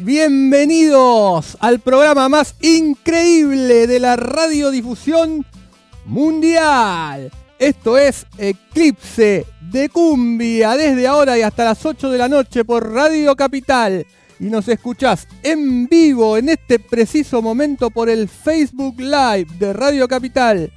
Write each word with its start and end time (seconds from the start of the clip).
Bienvenidos 0.00 1.56
al 1.60 1.78
programa 1.78 2.28
más 2.28 2.56
increíble 2.60 3.86
de 3.86 4.00
la 4.00 4.16
radiodifusión 4.16 5.46
mundial. 6.04 7.30
Esto 7.56 7.96
es 7.98 8.26
Eclipse 8.36 9.46
de 9.60 9.88
Cumbia 9.90 10.76
desde 10.76 11.06
ahora 11.06 11.38
y 11.38 11.42
hasta 11.42 11.66
las 11.66 11.86
8 11.86 12.10
de 12.10 12.18
la 12.18 12.28
noche 12.28 12.64
por 12.64 12.92
Radio 12.92 13.36
Capital. 13.36 14.04
Y 14.40 14.46
nos 14.46 14.66
escuchás 14.66 15.28
en 15.44 15.86
vivo 15.86 16.36
en 16.36 16.48
este 16.48 16.80
preciso 16.80 17.40
momento 17.40 17.90
por 17.90 18.10
el 18.10 18.28
Facebook 18.28 18.98
Live 18.98 19.46
de 19.56 19.72
Radio 19.72 20.08
Capital, 20.08 20.72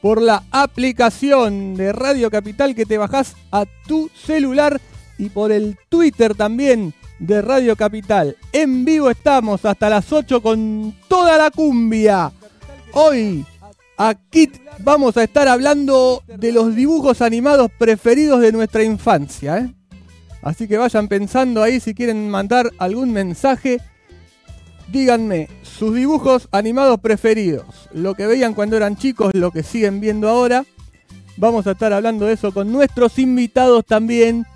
por 0.00 0.22
la 0.22 0.44
aplicación 0.50 1.74
de 1.74 1.92
Radio 1.92 2.30
Capital 2.30 2.74
que 2.74 2.86
te 2.86 2.96
bajás 2.96 3.36
a 3.52 3.66
tu 3.86 4.08
celular 4.14 4.80
y 5.18 5.28
por 5.28 5.52
el 5.52 5.76
Twitter 5.90 6.34
también 6.34 6.94
de 7.20 7.42
Radio 7.42 7.76
Capital. 7.76 8.36
En 8.52 8.84
vivo 8.84 9.10
estamos 9.10 9.64
hasta 9.64 9.88
las 9.88 10.12
8 10.12 10.42
con 10.42 10.94
toda 11.06 11.38
la 11.38 11.50
cumbia. 11.50 12.32
Hoy 12.92 13.44
aquí 13.96 14.50
vamos 14.80 15.16
a 15.16 15.22
estar 15.22 15.46
hablando 15.46 16.24
de 16.26 16.50
los 16.50 16.74
dibujos 16.74 17.20
animados 17.20 17.70
preferidos 17.78 18.40
de 18.40 18.52
nuestra 18.52 18.82
infancia. 18.82 19.58
¿eh? 19.58 19.74
Así 20.42 20.66
que 20.66 20.78
vayan 20.78 21.06
pensando 21.06 21.62
ahí 21.62 21.78
si 21.78 21.94
quieren 21.94 22.28
mandar 22.28 22.70
algún 22.78 23.12
mensaje. 23.12 23.80
Díganme 24.88 25.48
sus 25.62 25.94
dibujos 25.94 26.48
animados 26.50 26.98
preferidos. 27.00 27.88
Lo 27.92 28.14
que 28.14 28.26
veían 28.26 28.54
cuando 28.54 28.76
eran 28.76 28.96
chicos, 28.96 29.32
lo 29.34 29.52
que 29.52 29.62
siguen 29.62 30.00
viendo 30.00 30.28
ahora. 30.28 30.64
Vamos 31.36 31.66
a 31.66 31.72
estar 31.72 31.92
hablando 31.92 32.26
de 32.26 32.32
eso 32.32 32.52
con 32.52 32.72
nuestros 32.72 33.18
invitados 33.18 33.84
también 33.86 34.46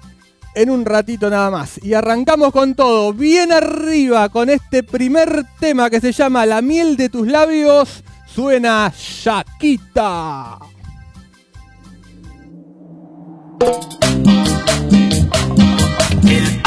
en 0.54 0.70
un 0.70 0.84
ratito 0.84 1.30
nada 1.30 1.50
más. 1.50 1.80
Y 1.82 1.94
arrancamos 1.94 2.52
con 2.52 2.74
todo, 2.74 3.12
bien 3.12 3.52
arriba, 3.52 4.28
con 4.28 4.50
este 4.50 4.82
primer 4.82 5.44
tema 5.60 5.90
que 5.90 6.00
se 6.00 6.12
llama 6.12 6.46
La 6.46 6.62
miel 6.62 6.96
de 6.96 7.08
tus 7.08 7.26
labios. 7.26 8.02
Suena 8.26 8.92
Shakita. 8.96 10.58
El 16.26 16.62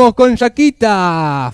Arrancábamos 0.00 0.14
con 0.14 0.34
Yaquita. 0.36 1.52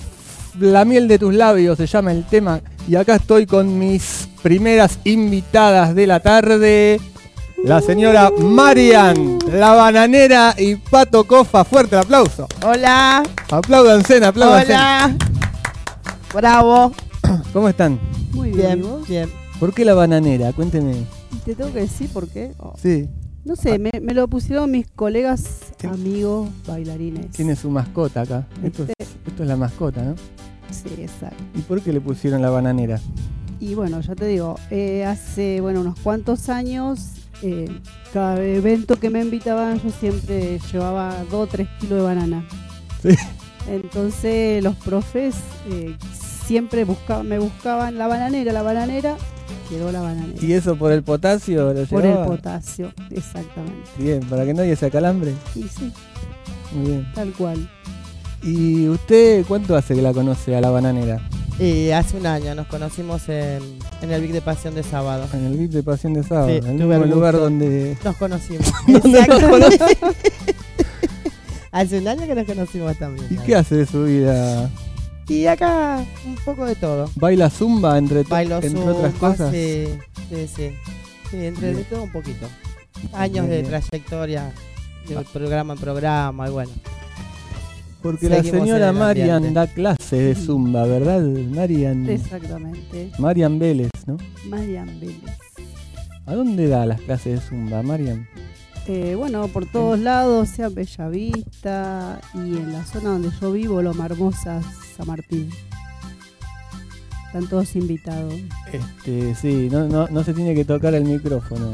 La 0.61 0.85
miel 0.85 1.09
de 1.09 1.19
tus 1.19 1.35
labios 1.35 1.77
se 1.77 1.87
llama 1.87 2.13
el 2.13 2.25
tema. 2.25 2.61
Y 2.89 2.95
acá 2.95 3.17
estoy 3.17 3.45
con 3.45 3.77
mis 3.77 4.29
primeras 4.41 5.01
invitadas 5.03 5.97
de 5.97 6.07
la 6.07 6.21
tarde. 6.21 7.01
La 7.65 7.81
señora 7.81 8.31
Marian, 8.39 9.41
la 9.53 9.73
bananera 9.73 10.55
y 10.57 10.77
Pato 10.77 11.25
Cofa. 11.25 11.65
Fuerte 11.65 11.97
el 11.97 12.03
aplauso. 12.03 12.47
Hola, 12.65 13.25
Apláudanse, 13.51 14.25
apláudanse. 14.25 14.73
hola. 14.75 15.17
Bravo. 16.33 16.93
¿Cómo 17.53 17.69
están? 17.69 17.99
Muy 18.33 18.53
bien, 18.53 18.79
¿y 18.79 18.83
Bien, 18.83 19.03
bien. 19.09 19.31
¿Por 19.59 19.75
qué 19.75 19.85
la 19.85 19.95
bananera? 19.95 20.53
Cuénteme. 20.53 20.95
Te 21.45 21.57
tengo 21.57 21.73
que 21.73 21.81
decir 21.81 22.09
por 22.13 22.29
qué. 22.29 22.53
Oh, 22.59 22.75
Sí, 22.81 23.09
No 23.47 23.55
sé, 23.55 23.79
me, 23.79 23.93
me 24.03 24.13
lo 24.13 24.27
pusieron 24.27 24.73
mis 24.73 24.89
colegas, 24.89 25.73
amigos, 25.89 26.49
bailarines. 26.67 27.31
tiene 27.31 27.55
su 27.55 27.71
mascota 27.71 28.23
acá. 28.23 28.45
Esto 28.65 28.83
es, 28.83 29.07
esto 29.25 29.43
es 29.45 29.49
la 29.49 29.57
mascota, 29.57 30.03
¿no? 30.03 30.17
Sí, 30.73 30.89
exacto. 31.01 31.41
¿Y 31.55 31.61
por 31.61 31.81
qué 31.81 31.93
le 31.93 32.01
pusieron 32.01 32.43
la 32.43 32.51
bananera? 32.51 32.99
Y 33.61 33.77
bueno, 33.77 34.01
ya 34.01 34.17
te 34.17 34.27
digo, 34.27 34.57
eh, 34.73 35.05
hace 35.05 35.61
bueno 35.61 35.81
unos 35.81 35.97
cuantos 36.01 36.49
años, 36.49 37.13
eh, 37.41 37.69
cada 38.13 38.45
evento 38.45 38.99
que 38.99 39.11
me 39.11 39.23
invitaban 39.23 39.81
yo 39.81 39.91
siempre 39.91 40.59
llevaba 40.73 41.15
2 41.31 41.35
o 41.35 41.47
3 41.47 41.69
kilos 41.79 41.99
de 41.99 42.05
banana. 42.05 42.45
Sí. 43.01 43.11
Entonces 43.71 44.61
los 44.65 44.75
profes 44.75 45.37
eh, 45.71 45.95
siempre 46.47 46.85
busca- 46.85 47.23
me 47.23 47.39
buscaban 47.39 47.99
la 47.99 48.07
bananera, 48.07 48.53
la 48.53 48.63
bananera, 48.63 49.17
quedó 49.69 49.91
la 49.93 50.01
bananera. 50.01 50.39
¿Y 50.41 50.53
eso 50.53 50.77
por 50.77 50.93
el 50.93 51.03
potasio 51.03 51.73
lo 51.73 51.85
Por 51.87 52.05
el 52.07 52.17
potasio, 52.19 52.93
exactamente. 53.11 53.89
Bien, 53.99 54.21
para 54.21 54.45
que 54.45 54.55
nadie 54.55 54.77
se 54.77 54.87
acalambre. 54.87 55.35
Y 55.55 55.63
sí, 55.65 55.93
Muy 56.73 56.87
bien. 56.91 57.13
tal 57.15 57.33
cual. 57.33 57.71
¿Y 58.43 58.89
usted 58.89 59.45
cuánto 59.47 59.75
hace 59.77 59.95
que 59.95 60.03
la 60.03 60.13
conoce 60.13 60.55
a 60.55 60.61
la 60.61 60.71
bananera? 60.71 61.21
Y 61.59 61.91
hace 61.91 62.19
un 62.19 62.27
año 62.27 62.55
nos 62.55 62.67
conocimos 62.67 63.29
en, 63.31 63.61
en 64.03 64.13
el 64.13 64.21
Big 64.21 64.33
de 64.33 64.43
Pasión 64.43 64.75
de 64.75 64.83
Sábado. 64.83 65.27
En 65.33 65.47
el 65.47 65.57
VIP 65.57 65.71
de 65.73 65.83
Pasión 65.83 66.13
de 66.13 66.23
Sábado, 66.23 66.49
Sí, 66.49 66.57
en 66.59 66.81
el 66.81 67.11
lugar 67.11 67.35
donde... 67.35 67.97
Nos 68.05 68.15
conocimos. 68.17 68.71
¿Dónde 68.87 69.09
nos 69.09 69.29
Exactamente. 69.29 69.99
hace 71.73 71.99
un 71.99 72.09
año 72.09 72.27
que 72.27 72.35
nos 72.35 72.45
conocimos 72.47 72.99
también. 72.99 73.27
¿Y 73.31 73.37
qué 73.39 73.57
hace 73.57 73.77
de 73.77 73.87
su 73.87 74.05
vida? 74.05 74.71
Y 75.29 75.47
acá 75.47 76.05
un 76.25 76.37
poco 76.45 76.65
de 76.67 76.75
todo. 76.77 77.11
¿Baila 77.17 77.51
zumba 77.51 77.99
entre, 77.99 78.23
Bailo 78.23 78.57
entre 78.57 78.71
zumba, 78.71 78.93
otras 78.93 79.15
cosas? 79.15 79.53
Sí, 79.53 79.87
sí, 80.31 80.47
sí. 80.55 80.71
Sí, 81.31 81.45
entre 81.47 81.75
de 81.75 81.85
todo 81.85 82.05
un 82.05 82.13
poquito. 82.13 82.47
Años 83.13 83.49
de 83.49 83.63
trayectoria, 83.65 84.53
de 85.09 85.17
Ah. 85.17 85.23
programa 85.33 85.75
en 85.75 85.79
programa, 85.81 86.49
y 86.49 86.51
bueno. 86.53 86.73
Porque 88.03 88.29
la 88.29 88.43
señora 88.43 88.93
Marian 88.93 89.53
da 89.53 89.67
clases 89.67 90.11
de 90.11 90.35
zumba, 90.37 90.85
¿verdad? 90.87 91.21
Marian, 91.23 92.09
Exactamente. 92.09 93.11
Marian 93.19 93.59
Vélez, 93.59 93.91
¿no? 94.07 94.17
Marian 94.49 95.01
Vélez. 95.01 95.17
¿A 96.25 96.35
dónde 96.35 96.69
da 96.69 96.87
las 96.87 97.01
clases 97.01 97.41
de 97.41 97.49
zumba, 97.49 97.83
Marian? 97.83 98.29
Eh, 98.89 99.15
bueno, 99.17 99.49
por 99.49 99.67
todos 99.67 99.99
lados, 99.99 100.49
sea 100.49 100.67
en 100.67 100.75
Bellavista 100.77 102.21
y 102.35 102.39
en 102.39 102.73
la 102.73 102.85
zona 102.85 103.11
donde 103.11 103.31
yo 103.41 103.51
vivo, 103.53 103.83
Loma 103.83 104.07
Hermosa, 104.07 104.61
San 104.97 105.07
Martín. 105.09 105.51
Están 107.27 107.49
todos 107.49 107.75
invitados. 107.75 108.35
Este, 108.73 109.35
sí, 109.35 109.69
no, 109.71 109.89
no, 109.89 110.07
no 110.09 110.23
se 110.23 110.33
tiene 110.33 110.55
que 110.55 110.65
tocar 110.65 110.95
el 110.95 111.05
micrófono. 111.05 111.73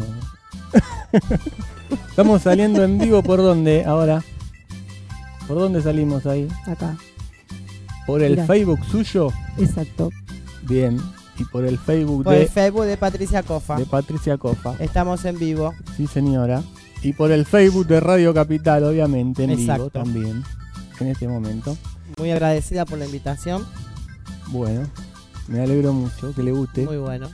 Estamos 2.08 2.42
saliendo 2.42 2.82
en 2.82 2.98
vivo 2.98 3.22
por 3.22 3.38
dónde 3.40 3.84
ahora? 3.84 4.24
¿Por 5.46 5.58
dónde 5.58 5.82
salimos 5.82 6.24
ahí? 6.24 6.48
Acá, 6.66 6.96
¿Por 8.06 8.22
el 8.22 8.32
Mirá. 8.32 8.46
Facebook 8.46 8.80
suyo? 8.90 9.28
exacto. 9.58 10.08
Bien. 10.62 10.98
Y 11.38 11.44
por 11.44 11.64
el 11.64 11.78
Facebook 11.78 12.24
Por 12.24 12.34
el 12.34 12.40
de, 12.40 12.46
Facebook 12.46 12.84
de 12.84 12.96
Patricia 12.96 13.42
Cofa. 13.42 13.76
de 13.76 13.84
Patricia 13.86 14.36
Cofa. 14.38 14.74
Estamos 14.78 15.24
en 15.24 15.38
vivo. 15.38 15.74
Sí, 15.96 16.06
señora. 16.06 16.62
Y 17.02 17.12
por 17.14 17.32
el 17.32 17.44
Facebook 17.46 17.86
de 17.86 18.00
Radio 18.00 18.32
Capital, 18.32 18.84
obviamente, 18.84 19.44
en 19.44 19.50
vivo 19.50 19.60
Exacto. 19.62 19.90
también. 19.90 20.42
En 21.00 21.06
este 21.08 21.26
momento. 21.26 21.76
Muy 22.18 22.30
agradecida 22.30 22.84
por 22.84 22.98
la 22.98 23.06
invitación. 23.06 23.66
Bueno, 24.48 24.82
me 25.48 25.60
alegro 25.60 25.92
mucho 25.92 26.32
que 26.34 26.42
le 26.42 26.52
guste. 26.52 26.82
Muy 26.84 26.98
bueno. 26.98 27.28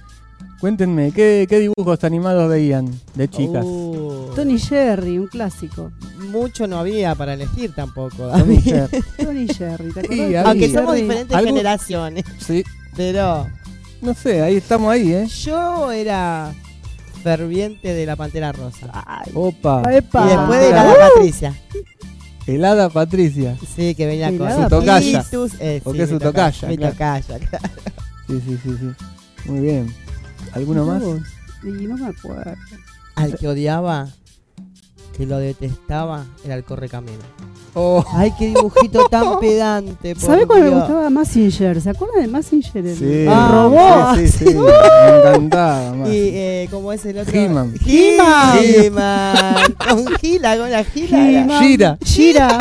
Cuéntenme, 0.60 1.12
¿qué, 1.12 1.46
qué 1.48 1.58
dibujos 1.60 2.02
animados 2.02 2.48
veían 2.48 2.90
de 3.14 3.28
chicas? 3.28 3.64
Uh, 3.64 4.30
Tony 4.34 4.58
Jerry, 4.58 5.18
un 5.18 5.26
clásico. 5.28 5.92
mucho 6.30 6.66
no 6.66 6.78
había 6.78 7.14
para 7.14 7.34
elegir 7.34 7.72
tampoco. 7.74 8.26
David. 8.26 8.60
Jerry. 8.64 9.04
Tony 9.24 9.46
Jerry, 9.48 9.92
¿te 9.92 10.08
Sí. 10.08 10.34
Aunque 10.34 10.72
somos 10.72 10.94
diferentes 10.96 11.36
¿Algo? 11.36 11.48
generaciones. 11.50 12.24
Sí, 12.38 12.64
Pero 12.96 13.46
no 14.00 14.14
sé, 14.14 14.40
ahí 14.42 14.56
estamos 14.56 14.90
ahí, 14.90 15.12
¿eh? 15.12 15.26
yo 15.26 15.92
era 15.92 16.52
ferviente 17.18 17.92
de 17.94 18.06
la 18.06 18.16
Pantera 18.16 18.52
Rosa. 18.52 18.90
Ay, 19.06 19.30
Opa. 19.34 19.82
epa. 19.92 20.24
Y 20.24 20.28
después 20.28 20.60
de 20.60 20.70
la 20.70 20.84
Rosa. 20.84 21.08
Patricia. 21.14 21.54
Helada 22.46 22.88
Patricia. 22.88 23.56
Sí, 23.76 23.94
que 23.94 24.06
venía 24.06 24.28
con 24.28 24.36
Helada 24.48 24.64
Su 24.64 24.68
tocaya. 24.70 25.24
Eh, 25.60 25.80
Porque 25.84 25.98
sí, 25.98 26.02
es 26.04 26.08
su 26.08 26.14
mi 26.14 26.20
toca- 26.20 26.50
tocaya, 26.50 26.68
Mi 26.68 26.76
claro. 26.78 26.92
tocaya, 26.94 27.38
claro. 27.38 27.68
Sí, 28.26 28.42
sí, 28.46 28.58
sí, 28.62 28.70
sí. 28.80 29.50
Muy 29.50 29.60
bien. 29.60 29.94
¿Alguno 30.52 30.86
más? 30.86 31.02
Y 31.62 31.66
no 31.86 31.96
me 31.96 32.06
acuerdo. 32.08 32.54
Al 33.16 33.36
que 33.36 33.48
odiaba, 33.48 34.08
que 35.18 35.26
lo 35.26 35.36
detestaba, 35.38 36.24
era 36.44 36.54
el 36.54 36.62
Correcamino. 36.64 37.18
Oh, 37.74 38.02
Ay, 38.14 38.32
qué 38.38 38.46
dibujito 38.46 39.04
tan 39.08 39.38
pedante. 39.40 40.14
por 40.14 40.24
¿Sabes 40.24 40.46
cuál 40.46 40.62
me 40.62 40.70
gustaba? 40.70 41.10
Massinger. 41.10 41.80
¿Se 41.82 41.90
acuerdan 41.90 42.22
de 42.22 42.28
Massinger? 42.28 42.86
El, 42.86 42.96
sí. 42.96 43.26
Ah, 43.28 43.48
robot. 43.52 44.16
Sí, 44.16 44.28
sí, 44.28 44.44
sí. 44.46 44.54
Me 44.54 45.18
encantaba. 45.18 45.92
más. 45.94 46.08
Y 46.08 46.12
eh, 46.32 46.68
como 46.70 46.92
es 46.92 47.04
el 47.04 47.18
otro. 47.18 47.32
He-Man. 47.38 47.74
He-Man. 47.84 48.58
He-Man. 48.64 49.74
Con 49.88 50.06
Gila, 50.16 50.56
con 50.56 50.70
la 50.70 50.84
Gila. 50.84 51.58
Gira. 51.60 51.98
Gira. 52.04 52.58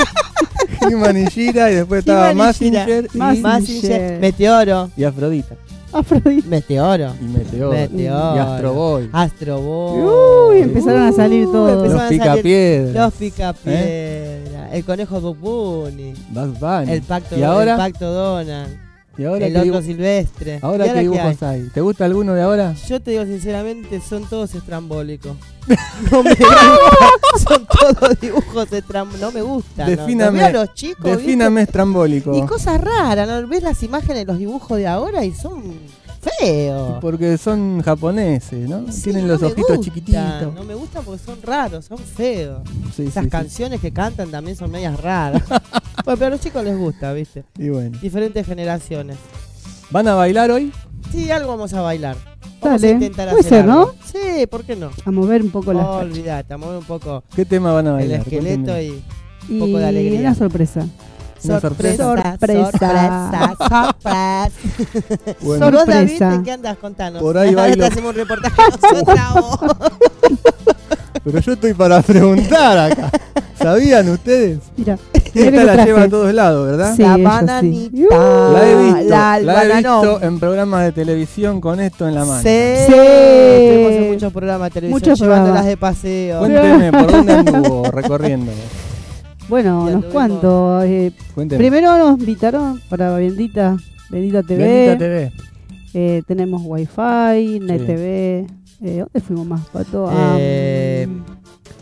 He-Man 0.82 1.18
y 1.18 1.28
Gira 1.32 1.72
y 1.72 1.76
después 1.76 2.00
estaba 2.00 2.32
y. 2.32 2.36
Massinger 2.36 3.08
y, 3.14 3.18
Mas- 3.18 3.38
Mazinger. 3.40 4.20
Meteoro. 4.20 4.90
y 4.98 5.04
Afrodita. 5.04 5.56
Afrodita. 6.00 6.48
Meteoro. 6.48 7.14
Y 7.22 7.24
Meteor. 7.26 7.74
Meteoro. 7.74 8.36
Y 8.36 8.40
Astro 8.40 8.74
Boy. 8.74 9.10
Astro 9.12 9.62
Boy. 9.62 10.02
Uy, 10.02 10.62
empezaron 10.64 11.02
a 11.04 11.12
salir 11.12 11.46
todos. 11.46 11.92
Los 11.92 12.02
Picapiedras. 12.04 12.94
Los 12.96 13.14
picapiedra. 13.14 14.70
El 14.72 14.84
conejo 14.86 15.34
Bunny. 15.34 16.14
Bugs 16.30 16.60
Bunny. 16.60 16.92
El 16.92 17.02
pacto, 17.02 17.38
¿Y 17.38 17.44
ahora? 17.44 17.74
el 17.74 17.78
pacto 17.78 18.12
Donald. 18.12 18.87
¿Y 19.18 19.24
ahora 19.26 19.48
el 19.48 19.58
otro 19.58 19.82
silvestre. 19.82 20.60
ahora 20.62 20.86
¿Y 20.88 20.92
qué 20.92 21.00
dibujos 21.00 21.44
hay? 21.44 21.62
hay? 21.62 21.70
¿Te 21.70 21.82
gusta 21.82 22.06
alguno 22.06 22.34
de 22.34 22.42
ahora? 22.44 22.74
Yo 22.88 23.02
te 23.02 23.12
digo 23.12 23.26
sinceramente, 23.26 24.00
son 24.02 24.26
todos 24.26 24.54
estrambólicos. 24.56 25.36
No 26.12 26.24
me. 26.24 26.34
Son 27.44 27.66
todos 27.68 28.20
dibujos 28.22 28.72
estrambólicos. 28.72 29.22
No 29.22 29.32
me 29.32 29.42
gustan. 29.42 29.96
¿no? 29.96 30.06
Defíname- 30.08 30.42
a 30.44 30.50
los 30.52 30.74
chicos. 30.74 31.04
Defíname 31.04 31.64
estrambólico. 31.64 32.38
Y 32.38 32.46
cosas 32.46 32.80
raras, 32.80 33.28
¿no? 33.28 33.48
Ves 33.48 33.64
las 33.64 33.84
imágenes 33.84 34.20
de 34.20 34.26
los 34.26 34.38
dibujos 34.38 34.78
de 34.78 34.88
ahora 34.88 35.26
y 35.26 35.34
son 35.34 35.64
feos. 36.40 36.98
Porque 37.02 37.38
son 37.38 37.82
japoneses, 37.82 38.68
¿no? 38.70 38.92
Sí, 38.92 39.04
Tienen 39.04 39.28
no 39.28 39.34
los 39.34 39.44
ojitos 39.44 39.80
chiquititos. 39.80 40.54
No 40.54 40.64
me 40.64 40.76
gustan 40.76 41.04
porque 41.04 41.24
son 41.24 41.42
raros, 41.42 41.86
son 41.86 41.98
feos. 41.98 42.62
Sí, 42.96 43.04
Esas 43.04 43.24
sí, 43.24 43.28
sí. 43.28 43.30
canciones 43.30 43.82
que 43.82 43.92
cantan 43.92 44.30
también 44.32 44.56
son 44.58 44.72
medias 44.72 45.00
raras. 45.00 45.44
bueno, 45.50 46.18
pero 46.18 46.26
a 46.26 46.30
los 46.30 46.40
chicos 46.42 46.64
les 46.64 46.78
gusta, 46.78 47.14
¿viste? 47.14 47.44
Y 47.58 47.70
bueno. 47.70 47.98
Diferentes 48.02 48.46
generaciones. 48.46 49.18
¿Van 49.90 50.08
a 50.08 50.16
bailar 50.16 50.52
hoy? 50.52 50.72
Sí, 51.12 51.32
algo 51.32 51.50
vamos 51.50 51.74
a 51.74 51.82
bailar. 51.82 52.18
Vamos 52.62 52.82
Dale. 52.82 52.88
a 52.88 52.96
intentar 52.96 53.30
Puede 53.30 53.40
hacer 53.40 53.50
ser, 53.62 53.70
algo. 53.70 53.86
¿no? 53.86 53.94
Sí, 54.06 54.48
¿por 54.48 54.64
qué 54.64 54.76
no? 54.76 54.90
A 55.06 55.12
mover 55.12 55.42
un 55.42 55.52
poco 55.52 55.72
las 55.74 55.86
Oh, 55.86 55.92
cachas. 56.00 56.06
olvidate, 56.12 56.54
a 56.54 56.58
mover 56.58 56.78
un 56.80 56.84
poco 56.86 57.24
¿Qué 57.36 57.46
tema 57.46 57.72
van 57.72 57.88
a 57.88 57.90
el 57.92 57.96
bailar? 57.98 58.20
esqueleto 58.22 58.64
Cuéntenme. 58.74 58.84
y 59.50 59.56
Y 59.56 59.60
poco 59.60 59.78
de 59.78 59.86
alegría. 59.86 60.20
una 60.20 60.36
sorpresa. 60.36 60.86
Una 61.44 61.60
sorpresa. 61.60 62.04
Sorpresa. 62.04 62.38
sorpresa, 62.40 63.56
sorpresa. 63.58 64.50
Bueno, 65.42 65.68
¿Y 65.68 65.72
vos, 65.72 65.86
David, 65.86 66.10
Sorpresa. 66.10 66.38
¿de 66.38 66.44
qué 66.44 66.52
andas? 66.52 66.78
Contanos. 66.78 67.22
Por 67.22 67.38
ahí 67.38 67.50
Ahora 67.52 67.62
bailo. 67.62 67.78
te 67.84 67.92
hacemos 67.92 68.10
un 68.12 68.16
reportaje 68.16 68.62
vos. 69.36 69.60
Pero 71.24 71.40
yo 71.40 71.54
estoy 71.54 71.74
para 71.74 72.02
preguntar 72.02 72.92
acá. 72.92 73.12
¿Sabían 73.62 74.08
ustedes? 74.10 74.60
Mira, 74.78 74.98
mira 75.14 75.32
que 75.34 75.40
Esta 75.42 75.52
lo 75.62 75.66
la 75.66 75.74
traje. 75.74 75.88
lleva 75.90 76.04
a 76.04 76.10
todos 76.10 76.34
lados, 76.34 76.68
¿verdad? 76.68 76.96
Sí, 76.96 77.02
La 77.02 77.18
bananita. 77.18 78.16
La 78.54 78.70
he 78.70 78.76
visto, 78.76 79.10
La, 79.10 79.40
la 79.40 79.64
he 79.64 79.68
bananón. 79.68 80.02
visto 80.02 80.22
en 80.22 80.40
programas 80.40 80.84
de 80.86 80.92
televisión 80.94 81.60
con 81.60 81.80
esto 81.82 82.08
en 82.08 82.16
la 82.16 82.24
mano. 82.24 82.42
Sí. 82.42 82.48
Sí. 82.48 82.94
Estuvimos 82.94 83.92
en 83.94 84.08
muchos 84.14 84.32
programas 84.32 84.70
de 84.70 84.74
televisión 84.74 85.00
Muchos 85.02 85.20
llevándolas 85.20 85.64
programas. 85.64 85.66
de 85.66 85.78
paseo. 85.78 86.40
Cuénteme, 86.40 86.92
¿por 86.92 87.12
dónde 87.12 87.34
anduvo 87.34 87.84
recorriendo? 87.92 88.52
Bueno, 89.50 89.84
unos 89.86 90.06
cuantos. 90.06 90.84
eh, 90.86 91.12
primero 91.36 91.98
nos 91.98 92.20
invitaron 92.20 92.82
para 92.90 93.16
Bendita, 93.16 93.78
Bendita 94.10 94.44
TV. 94.44 94.64
Bendita 94.64 94.98
TV. 94.98 95.32
Eh, 95.94 96.22
tenemos 96.28 96.62
Wi-Fi, 96.66 97.60
NetTV. 97.62 98.46
Eh, 98.82 99.00
¿Dónde 99.00 99.20
fuimos 99.26 99.48
más, 99.48 99.62
Pato? 99.70 100.08
Ah, 100.10 100.36
Eh, 100.40 101.08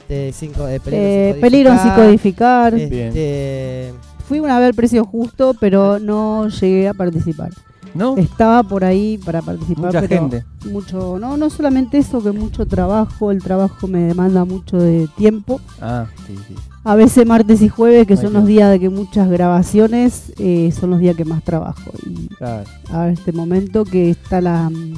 De 0.08 0.32
cinco, 0.34 0.66
de 0.66 0.80
peligro 0.80 1.04
eh, 1.04 1.32
sin 1.34 1.42
peligro 1.42 1.72
sin 1.72 1.92
codificar. 1.92 2.72
codificar. 2.72 2.90
Bien. 2.90 3.08
Este, 3.08 3.94
fui 4.28 4.40
una 4.40 4.60
vez 4.60 4.68
al 4.68 4.74
precio 4.76 5.04
justo, 5.04 5.56
pero 5.60 5.98
no 6.00 6.48
llegué 6.48 6.88
a 6.88 6.94
participar. 6.94 7.50
¿No? 7.96 8.16
Estaba 8.18 8.62
por 8.62 8.84
ahí 8.84 9.18
para 9.18 9.42
participar, 9.42 9.86
Mucha 9.86 10.02
pero 10.02 10.22
gente. 10.22 10.44
mucho, 10.70 11.18
no, 11.18 11.38
no 11.38 11.50
solamente 11.50 11.98
eso, 11.98 12.22
que 12.22 12.32
mucho 12.32 12.66
trabajo, 12.66 13.32
el 13.32 13.42
trabajo 13.42 13.88
me 13.88 14.00
demanda 14.02 14.44
mucho 14.46 14.78
de 14.78 15.08
tiempo. 15.18 15.60
Ah, 15.82 16.06
sí, 16.28 16.36
sí. 16.48 16.56
A 16.86 16.96
veces 16.96 17.26
martes 17.26 17.62
y 17.64 17.68
jueves, 17.70 18.06
que 18.08 18.16
son 18.16 18.34
los 18.34 18.46
días 18.46 18.70
de 18.72 18.80
que 18.80 18.90
muchas 18.90 19.28
grabaciones, 19.30 20.32
eh, 20.40 20.72
son 20.72 20.92
los 20.92 21.00
días 21.00 21.16
que 21.16 21.26
más 21.26 21.44
trabajo. 21.44 21.92
Y 22.06 22.28
Claro. 22.36 22.64
a 22.92 23.10
este 23.10 23.32
momento 23.32 23.84
que 23.86 24.12
está 24.12 24.40
la 24.40 24.70
mm, 24.70 24.94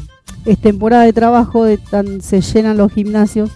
es 0.45 0.57
temporada 0.59 1.03
de 1.03 1.13
trabajo, 1.13 1.63
de 1.63 1.77
tan, 1.77 2.21
se 2.21 2.41
llenan 2.41 2.75
los 2.77 2.91
gimnasios, 2.91 3.51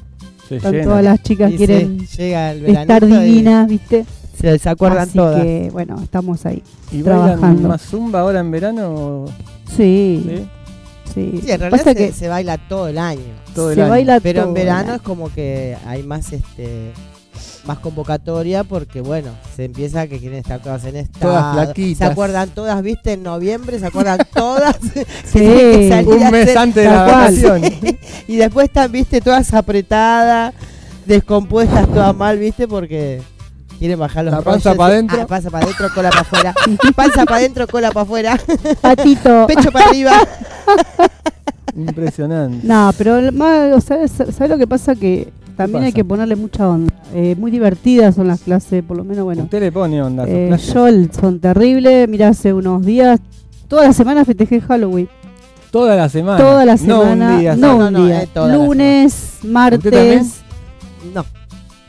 Se 0.47 0.55
están 0.57 0.71
llena. 0.71 0.83
todas 0.85 1.03
las 1.03 1.21
chicas 1.23 1.51
Y 1.51 1.57
quieren 1.57 1.99
llega 2.07 2.51
el 2.53 2.65
estar 2.67 3.03
y 3.03 3.07
divinas, 3.07 3.67
¿viste? 3.67 4.05
Se, 4.39 4.57
se 4.57 4.69
acuerdan 4.69 5.09
Así 5.09 5.17
todas. 5.17 5.43
que 5.43 5.69
bueno, 5.71 5.99
estamos 6.01 6.45
ahí. 6.45 6.63
¿Y 6.91 7.01
bailan 7.01 7.37
trabajando. 7.37 7.67
más 7.69 7.81
zumba 7.81 8.21
ahora 8.21 8.39
en 8.39 8.49
verano? 8.49 9.25
Sí, 9.75 10.23
¿Sí? 10.25 10.47
sí. 11.13 11.39
Sí, 11.43 11.51
en 11.51 11.59
realidad 11.59 11.83
se, 11.83 11.95
que 11.95 12.11
se 12.13 12.27
baila 12.29 12.57
todo 12.57 12.87
el 12.87 12.97
año. 12.97 13.21
Todo 13.53 13.69
el 13.71 13.75
se 13.75 13.81
año. 13.81 13.89
baila 13.91 14.19
Pero 14.21 14.43
en 14.43 14.53
verano 14.53 14.89
el 14.91 14.95
es 14.95 15.01
como 15.01 15.31
que 15.33 15.75
hay 15.85 16.01
más 16.03 16.31
este 16.33 16.91
más 17.65 17.79
convocatoria 17.79 18.63
porque 18.63 19.01
bueno, 19.01 19.29
se 19.55 19.65
empieza 19.65 20.07
que 20.07 20.19
quieren 20.19 20.39
estar 20.39 20.59
todas 20.61 20.83
en 20.85 20.95
estado. 20.95 21.33
Todas 21.33 21.53
flaquitas. 21.53 21.97
Se 21.97 22.05
acuerdan 22.11 22.49
todas, 22.49 22.81
viste, 22.81 23.13
en 23.13 23.23
noviembre, 23.23 23.79
se 23.79 23.85
acuerdan 23.85 24.19
todas. 24.33 24.77
Sí. 25.25 25.39
tienen 25.39 26.05
que 26.05 26.11
Un 26.11 26.31
mes 26.31 26.55
antes 26.57 26.83
de 26.83 26.89
la 26.89 27.03
vacación. 27.03 27.61
Y 28.27 28.37
después 28.37 28.67
están, 28.67 28.91
viste, 28.91 29.19
todas 29.21 29.53
apretadas, 29.53 30.53
descompuestas, 31.05 31.87
todas 31.87 32.15
mal, 32.15 32.37
viste, 32.39 32.67
porque 32.67 33.21
quieren 33.77 33.99
bajar 33.99 34.23
los 34.25 34.33
La 34.33 34.41
panza 34.41 34.69
rollos. 34.69 34.77
pa' 34.77 34.85
adentro. 34.87 35.21
Ah, 35.21 35.27
panza 35.27 35.49
para 35.49 35.65
adentro, 35.65 35.89
cola 35.93 36.09
para 36.09 36.21
afuera. 36.21 36.53
panza 36.95 37.25
para 37.25 37.35
adentro, 37.37 37.67
cola 37.67 37.91
para 37.91 38.03
afuera. 38.03 38.39
Patito. 38.79 39.45
Pecho 39.47 39.71
para 39.71 39.89
arriba. 39.89 40.13
Impresionante. 41.75 42.65
No, 42.67 42.91
pero 42.97 43.31
más, 43.31 43.83
¿sabes, 43.83 44.11
¿sabes 44.11 44.49
lo 44.49 44.57
que 44.57 44.67
pasa? 44.67 44.95
Que 44.95 45.31
también 45.55 45.83
hay 45.83 45.93
que 45.93 46.03
ponerle 46.05 46.35
mucha 46.35 46.67
onda. 46.69 46.93
Eh, 47.13 47.35
muy 47.37 47.51
divertidas 47.51 48.15
son 48.15 48.27
las 48.27 48.41
clases, 48.41 48.83
por 48.83 48.97
lo 48.97 49.03
menos, 49.03 49.23
bueno. 49.25 49.43
Usted 49.43 49.59
le 49.59 49.71
pone 49.71 50.01
onda 50.01 50.25
Eh, 50.27 50.49
yo 50.73 50.87
son 51.11 51.39
terribles. 51.39 52.07
Mira, 52.09 52.29
hace 52.29 52.53
unos 52.53 52.85
días, 52.85 53.19
toda 53.67 53.83
la 53.87 53.93
semana 53.93 54.25
festejé 54.25 54.61
Halloween. 54.61 55.09
Toda 55.71 55.95
la 55.95 56.09
semana. 56.09 56.37
Toda 56.37 56.65
la 56.65 56.73
No 56.73 56.77
semana. 56.77 57.31
un 57.33 57.39
día. 57.39 57.55
no 57.55 57.77
no, 57.79 57.87
un 57.87 57.93
no, 57.93 58.05
día. 58.05 58.23
eh, 58.23 58.29
Lunes, 58.53 59.39
martes. 59.43 60.41
No, 61.13 61.23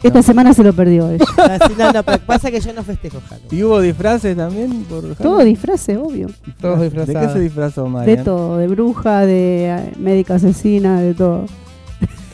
Esta 0.02 0.18
No. 0.18 0.22
semana 0.24 0.52
se 0.54 0.62
lo 0.64 0.72
perdió 0.72 1.10
ella. 1.10 1.24
no, 1.78 1.92
no, 1.92 2.02
pero 2.02 2.18
pasa 2.26 2.50
que 2.50 2.60
yo 2.60 2.72
no 2.72 2.82
festejo 2.82 3.20
Halloween. 3.28 3.48
¿Y 3.58 3.62
hubo 3.62 3.80
disfraces 3.80 4.36
también? 4.36 4.84
Por 4.84 5.14
Todo 5.16 5.38
disfraces, 5.44 5.96
obvio. 5.96 6.28
Todos 6.60 6.80
¿De 6.80 6.90
qué 7.14 7.28
se 7.32 7.40
disfrazó 7.40 7.86
María? 7.88 8.16
De 8.16 8.22
todo, 8.24 8.56
de 8.58 8.66
bruja, 8.68 9.20
de 9.26 9.66
eh, 9.70 9.92
médica 9.98 10.36
asesina, 10.36 11.00
de 11.00 11.14
todo. 11.14 11.46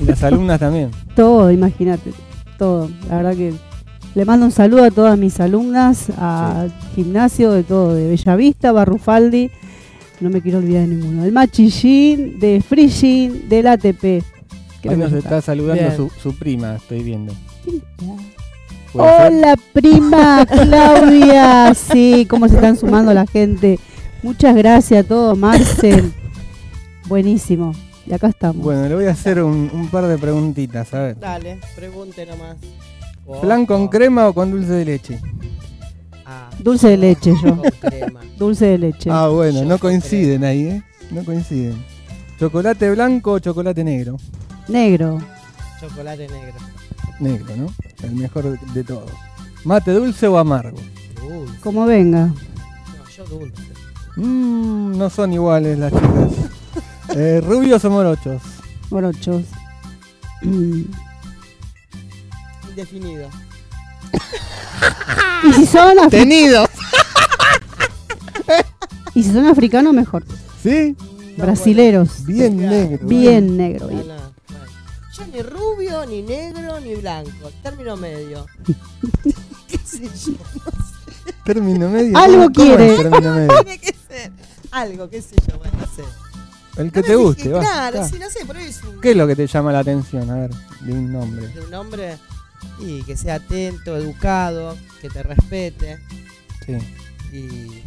Y 0.00 0.04
las 0.04 0.22
alumnas 0.22 0.60
también. 0.60 0.90
Todo, 1.14 1.50
imagínate. 1.50 2.12
Todo. 2.58 2.90
La 3.08 3.16
verdad 3.16 3.36
que 3.36 3.52
le 4.14 4.24
mando 4.24 4.46
un 4.46 4.52
saludo 4.52 4.84
a 4.84 4.90
todas 4.90 5.18
mis 5.18 5.38
alumnas, 5.40 6.10
a 6.18 6.66
gimnasio, 6.94 7.52
de 7.52 7.62
todo, 7.62 7.94
de 7.94 8.08
Bellavista, 8.08 8.72
Barrufaldi. 8.72 9.50
No 10.20 10.30
me 10.30 10.42
quiero 10.42 10.58
olvidar 10.58 10.88
de 10.88 10.94
ninguno. 10.94 11.22
Del 11.22 11.32
Machillín, 11.32 12.40
de 12.40 12.62
Frigin, 12.66 13.48
del 13.48 13.66
ATP. 13.68 14.24
Ahí 14.88 14.96
nos 14.96 15.12
está 15.12 15.40
saludando 15.40 15.94
su, 15.94 16.10
su 16.20 16.34
prima, 16.34 16.76
estoy 16.76 17.02
viendo. 17.02 17.32
¿Quién 17.64 17.82
¿Puede 18.92 19.08
ser? 19.08 19.32
Hola, 19.32 19.56
prima 19.72 20.46
Claudia. 20.46 21.74
Sí, 21.74 22.26
cómo 22.28 22.48
se 22.48 22.54
están 22.54 22.76
sumando 22.76 23.12
la 23.12 23.26
gente. 23.26 23.78
Muchas 24.22 24.56
gracias 24.56 25.04
a 25.04 25.08
todos, 25.08 25.36
Marcel. 25.38 26.12
Buenísimo. 27.08 27.72
Y 28.08 28.14
acá 28.14 28.28
estamos. 28.28 28.64
Bueno, 28.64 28.88
le 28.88 28.94
voy 28.94 29.04
a 29.06 29.10
hacer 29.10 29.42
un, 29.42 29.70
un 29.72 29.88
par 29.88 30.06
de 30.06 30.16
preguntitas, 30.16 30.92
a 30.94 31.00
ver. 31.00 31.18
Dale, 31.20 31.60
pregunte 31.76 32.24
nomás. 32.24 32.56
¿Flan 33.42 33.66
con 33.66 33.88
crema 33.88 34.28
o 34.28 34.32
con 34.32 34.50
dulce 34.50 34.72
de 34.72 34.84
leche? 34.86 35.20
Ah, 36.24 36.48
Dulce 36.58 36.88
de 36.88 36.96
leche 36.96 37.34
yo. 37.42 37.56
con 37.56 37.70
crema. 37.80 38.20
Dulce 38.38 38.64
de 38.66 38.78
leche. 38.78 39.10
Ah, 39.12 39.28
bueno, 39.28 39.60
Yo 39.60 39.66
no 39.66 39.78
coinciden 39.78 40.44
ahí, 40.44 40.62
¿eh? 40.66 40.82
No 41.10 41.22
coinciden. 41.24 41.84
¿Chocolate 42.38 42.90
blanco 42.90 43.32
o 43.32 43.38
chocolate 43.38 43.84
negro? 43.84 44.16
Negro. 44.68 45.18
Chocolate 45.80 46.28
negro. 46.28 46.54
Negro, 47.20 47.56
¿no? 47.56 47.66
El 48.02 48.12
mejor 48.14 48.58
de 48.72 48.84
todos. 48.84 49.10
¿Mate 49.64 49.90
dulce 49.92 50.26
o 50.28 50.38
amargo? 50.38 50.78
Dulce. 51.20 51.60
Como 51.60 51.84
venga. 51.84 52.26
No, 52.26 52.34
yo 53.14 53.24
dulce. 53.26 53.62
Mmm, 54.16 54.96
no 54.96 55.10
son 55.10 55.32
iguales 55.34 55.78
las 55.78 55.92
chicas. 55.92 56.32
Eh, 57.14 57.40
¿Rubios 57.44 57.84
o 57.84 57.90
morochos? 57.90 58.40
Morochos. 58.90 59.42
Indefinido. 62.68 63.28
Y 65.44 65.52
si 65.52 65.66
son 65.66 65.96
afri- 65.98 66.10
¡Tenido! 66.10 66.64
y 69.14 69.22
si 69.22 69.32
son 69.32 69.46
africanos 69.46 69.94
mejor. 69.94 70.24
¿Sí? 70.60 70.96
No, 71.36 71.44
Brasileros. 71.44 72.24
Bien 72.26 72.56
negro. 72.56 73.06
Bien 73.06 73.56
negro. 73.56 73.86
bueno, 73.86 74.02
bien. 74.02 74.16
no, 74.16 74.18
no. 74.18 74.32
Yo 75.16 75.26
ni 75.32 75.42
rubio, 75.42 76.04
ni 76.06 76.22
negro, 76.22 76.80
ni 76.80 76.96
blanco. 76.96 77.52
Término 77.62 77.96
medio. 77.96 78.46
¿Qué 79.68 79.78
sé 79.84 80.10
yo? 80.26 80.32
Término 81.44 81.88
medio. 81.88 82.18
Algo 82.18 82.42
¿Cómo- 82.42 82.52
cómo 82.52 82.72
es 82.72 82.76
quiere. 82.78 82.96
término 82.96 83.34
medio? 83.34 83.62
Tiene 83.62 83.78
que 83.78 83.94
ser. 84.08 84.32
Algo, 84.72 85.08
qué 85.08 85.22
sé 85.22 85.36
yo, 85.48 85.56
bueno, 85.58 85.74
no 85.78 85.86
sé. 85.86 86.02
El 86.78 86.90
que 86.92 87.00
No 87.00 87.06
te 87.06 87.14
guste, 87.16 87.48
va. 87.50 87.60
Claro, 87.60 88.08
sí, 88.08 88.18
no 88.18 88.30
sé, 88.30 88.40
pero 88.46 88.58
es 88.60 88.82
un, 88.82 89.00
¿Qué 89.00 89.10
es 89.10 89.16
lo 89.16 89.26
que 89.26 89.36
te 89.36 89.46
llama 89.46 89.72
la 89.72 89.80
atención? 89.80 90.30
A 90.30 90.34
ver, 90.36 90.50
de 90.80 90.92
un 90.92 91.12
nombre. 91.12 91.48
de 91.48 91.60
un 91.60 91.74
hombre 91.74 92.16
y 92.80 93.02
que 93.02 93.16
sea 93.16 93.34
atento, 93.36 93.96
educado, 93.96 94.76
que 95.00 95.08
te 95.10 95.22
respete 95.22 95.98
Sí. 96.64 96.76
y, 97.32 97.82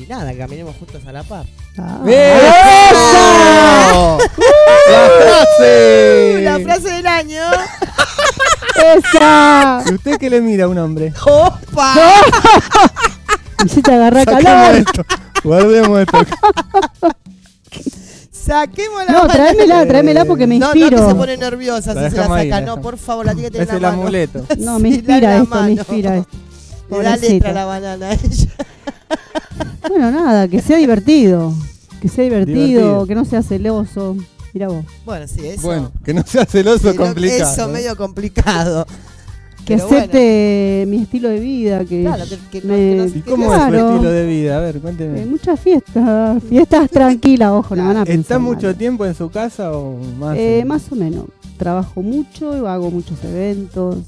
y 0.00 0.06
nada, 0.08 0.32
que 0.32 0.38
caminemos 0.38 0.76
juntos 0.76 1.02
a 1.06 1.12
la 1.12 1.22
par. 1.24 1.44
Ah. 1.78 2.00
¡Eso! 2.06 4.18
¡La 4.90 5.08
frase! 5.18 6.40
La 6.42 6.58
frase 6.60 6.88
del 6.90 7.06
año. 7.06 7.42
¡Esa! 8.96 9.82
¿Y 9.90 9.94
usted 9.94 10.18
qué 10.18 10.30
le 10.30 10.40
mira 10.40 10.64
a 10.64 10.68
un 10.68 10.78
hombre? 10.78 11.12
¡Opa! 11.24 11.94
Y 13.64 13.68
si 13.68 13.82
te 13.82 13.92
agarra 13.92 14.22
Saquemos 14.22 14.44
calor. 14.44 14.74
esto. 14.76 15.04
Guardemos 15.42 15.98
esto. 15.98 16.18
Saquemos 18.48 19.04
la 19.06 19.12
No, 19.12 19.26
tráemela, 19.28 19.86
tráemela 19.86 20.24
porque 20.24 20.46
me 20.46 20.58
No, 20.58 20.68
no, 20.68 20.72
que 20.72 20.78
inspiro. 20.80 21.08
se 21.08 21.14
pone 21.14 21.36
nerviosa 21.36 21.94
La 21.94 22.04
si 22.10 22.16
se 22.16 22.16
la 22.16 22.34
ahí, 22.34 22.48
saca. 22.50 22.60
la 22.60 22.66
no, 22.66 22.80
por 22.80 22.96
favor, 22.98 23.26
la 23.26 23.34
tiene 23.34 23.48
que 23.50 23.58
tener 23.58 23.68
Es 23.68 23.74
en 23.74 23.82
la 23.82 23.88
el 23.88 23.92
mano. 23.92 24.02
amuleto. 24.02 24.44
No, 24.58 24.78
me 24.78 24.88
inspira 24.88 25.36
esto, 25.36 25.62
me 25.62 25.70
inspira 25.72 26.16
esto. 26.16 26.36
Le 26.90 27.02
da 27.02 27.16
letra 27.16 27.50
a 27.50 27.52
la 27.52 27.64
banana 27.66 28.08
a 28.08 28.12
ella. 28.14 28.48
Bueno, 29.88 30.10
nada, 30.10 30.48
que 30.48 30.60
sea 30.62 30.78
divertido. 30.78 31.52
Que 32.00 32.08
sea 32.08 32.24
divertido, 32.24 32.56
Divertido. 32.62 33.06
que 33.06 33.14
no 33.14 33.24
sea 33.24 33.42
celoso. 33.42 34.16
Mira 34.54 34.68
vos. 34.68 34.84
Bueno, 35.04 35.26
sí, 35.28 35.46
eso. 35.46 35.62
Bueno, 35.62 35.92
que 36.04 36.14
no 36.14 36.22
sea 36.26 36.44
celoso 36.46 36.94
complicado. 36.96 37.52
Eso 37.52 37.68
¿eh? 37.68 37.72
medio 37.72 37.96
complicado. 37.96 38.86
Que 39.68 39.74
Pero 39.76 39.86
acepte 39.86 40.84
mi 40.88 41.02
estilo 41.02 41.28
de 41.28 41.40
vida, 41.40 41.84
que, 41.84 42.00
Claro, 42.02 42.24
que- 42.50 42.62
me- 42.62 42.74
que 42.74 42.96
no- 42.96 43.06
¿Y 43.06 43.20
cómo 43.20 43.52
es 43.52 43.58
claro. 43.58 43.78
su 43.78 43.94
estilo 43.96 44.10
de 44.12 44.26
vida? 44.26 44.56
A 44.56 44.60
ver, 44.62 44.76
Eh, 44.76 44.80
cuénteme. 44.80 45.26
muchas 45.26 45.60
fiestas, 45.60 46.42
fiestas 46.42 46.90
tranquilas, 46.90 47.50
ojo, 47.50 47.76
no 47.76 47.84
van 47.84 47.98
a 47.98 48.00
¿Está 48.00 48.12
pensar 48.12 48.40
mucho 48.40 48.68
mal. 48.68 48.76
tiempo 48.76 49.04
en 49.04 49.14
su 49.14 49.28
casa 49.28 49.72
o 49.76 49.98
más? 50.18 50.38
Eh, 50.38 50.60
en- 50.60 50.68
más 50.68 50.90
o 50.90 50.96
menos. 50.96 51.26
Trabajo 51.58 52.00
mucho, 52.00 52.66
hago 52.66 52.90
muchos 52.90 53.22
eventos. 53.24 53.98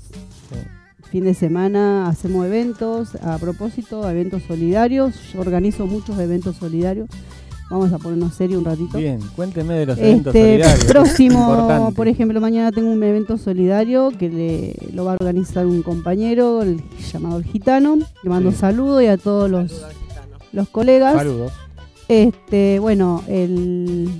Fin 1.10 1.24
de 1.24 1.34
semana 1.34 2.08
hacemos 2.08 2.46
eventos. 2.46 3.16
A 3.16 3.36
propósito, 3.38 4.08
eventos 4.08 4.42
solidarios. 4.44 5.14
Yo 5.34 5.40
organizo 5.40 5.86
muchos 5.86 6.18
eventos 6.20 6.56
solidarios. 6.56 7.08
Vamos 7.70 7.92
a 7.92 7.98
ponernos 7.98 8.34
serio 8.34 8.58
un 8.58 8.64
ratito. 8.64 8.98
Bien, 8.98 9.20
cuénteme 9.36 9.74
de 9.74 9.86
los 9.86 9.96
eventos 9.98 10.34
Este 10.34 10.50
solidarios. 10.58 10.84
próximo, 10.86 11.92
por 11.94 12.08
ejemplo, 12.08 12.40
mañana 12.40 12.72
tengo 12.72 12.90
un 12.90 13.00
evento 13.02 13.38
solidario 13.38 14.10
que 14.18 14.28
le, 14.28 14.74
lo 14.92 15.04
va 15.04 15.12
a 15.12 15.16
organizar 15.20 15.66
un 15.66 15.82
compañero 15.82 16.62
el, 16.62 16.82
llamado 17.12 17.38
El 17.38 17.44
Gitano. 17.44 17.96
Le 18.24 18.28
mando 18.30 18.50
Sí. 18.50 18.56
saludos 18.58 19.02
y 19.04 19.06
a 19.06 19.16
todos 19.16 19.48
los, 19.48 19.70
Saludos 19.70 19.94
los 20.52 20.68
colegas. 20.68 21.14
Saludos. 21.14 21.52
Este, 22.08 22.80
bueno, 22.80 23.22
el 23.28 24.10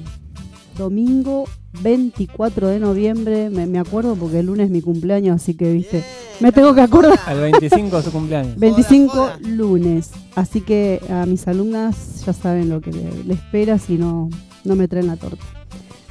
domingo 0.78 1.44
24 1.82 2.68
de 2.68 2.80
noviembre, 2.80 3.48
me, 3.50 3.66
me 3.66 3.78
acuerdo 3.78 4.14
porque 4.16 4.40
el 4.40 4.46
lunes 4.46 4.66
es 4.66 4.70
mi 4.70 4.80
cumpleaños, 4.82 5.36
así 5.36 5.54
que, 5.54 5.72
viste, 5.72 5.98
Bien, 5.98 6.04
me 6.40 6.52
tengo 6.52 6.74
que 6.74 6.80
acordar. 6.80 7.18
Al 7.26 7.40
25 7.40 7.96
de 7.96 8.02
su 8.02 8.10
cumpleaños. 8.12 8.56
25 8.58 9.08
joda. 9.12 9.38
lunes, 9.46 10.10
así 10.34 10.60
que 10.60 11.00
a 11.08 11.26
mis 11.26 11.46
alumnas 11.48 12.24
ya 12.26 12.32
saben 12.32 12.68
lo 12.68 12.80
que 12.80 12.92
le, 12.92 13.24
le 13.24 13.34
espera 13.34 13.78
si 13.78 13.96
no, 13.98 14.28
no 14.64 14.76
me 14.76 14.88
traen 14.88 15.06
la 15.06 15.16
torta. 15.16 15.44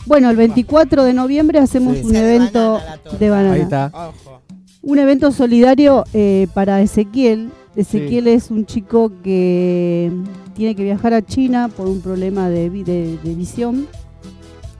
Bueno, 0.05 0.29
el 0.29 0.37
24 0.37 1.03
de 1.03 1.13
noviembre 1.13 1.59
hacemos 1.59 1.97
Sí. 1.97 2.03
un 2.05 2.13
de 2.13 2.19
evento 2.35 2.73
banana 2.75 2.99
de 3.19 3.29
banana. 3.29 3.53
Ahí 3.53 3.61
está. 3.61 3.91
Ojo. 3.93 4.41
Un 4.81 4.97
evento 4.97 5.31
solidario 5.31 6.03
eh, 6.13 6.47
para 6.53 6.81
Ezequiel. 6.81 7.51
Ezequiel 7.75 8.27
es 8.27 8.49
un 8.49 8.65
chico 8.65 9.11
que 9.23 10.09
tiene 10.55 10.73
que 10.75 10.83
viajar 10.83 11.13
a 11.13 11.21
China 11.23 11.67
por 11.69 11.87
un 11.87 12.01
problema 12.01 12.49
de, 12.49 12.69
vi- 12.69 12.83
de- 12.83 13.17
de 13.23 13.35
visión. 13.35 13.87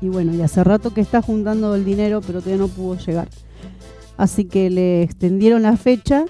Y 0.02 0.10
bueno, 0.10 0.34
y 0.34 0.42
hace 0.42 0.64
rato 0.64 0.94
que 0.94 1.02
está 1.02 1.22
juntando 1.22 1.76
el 1.76 1.84
dinero, 1.86 2.22
pero 2.26 2.40
todavía 2.42 2.62
no 2.66 2.70
pudo 2.70 2.98
llegar. 2.98 3.28
Así 4.18 4.46
que 4.46 4.70
le 4.70 5.02
extendieron 5.04 5.64
la 5.64 5.76
fecha. 5.78 6.26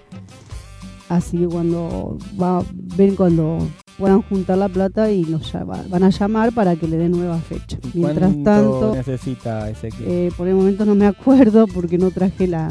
Así 1.08 1.38
que 1.38 1.48
cuando 1.48 2.18
va, 2.40 2.64
ven 2.72 3.16
cuando 3.16 3.68
puedan 3.98 4.22
juntar 4.22 4.58
la 4.60 4.70
plata 4.70 5.12
y 5.12 5.24
nos 5.24 5.52
llama- 5.52 5.84
van 5.90 6.04
a 6.04 6.10
llamar 6.10 6.54
para 6.54 6.76
que 6.76 6.88
le 6.88 6.98
den 6.98 7.12
nueva 7.12 7.38
fecha. 7.40 7.78
¿Y 7.94 8.00
Mientras 8.00 8.32
tanto, 8.44 8.94
necesita 8.96 9.70
Ezequiel? 9.70 10.08
eh, 10.08 10.32
por 10.38 10.48
el 10.48 10.56
momento 10.56 10.86
no 10.86 10.94
me 10.96 11.06
acuerdo 11.08 11.66
porque 11.68 11.98
no 11.98 12.12
traje 12.12 12.48
la 12.48 12.70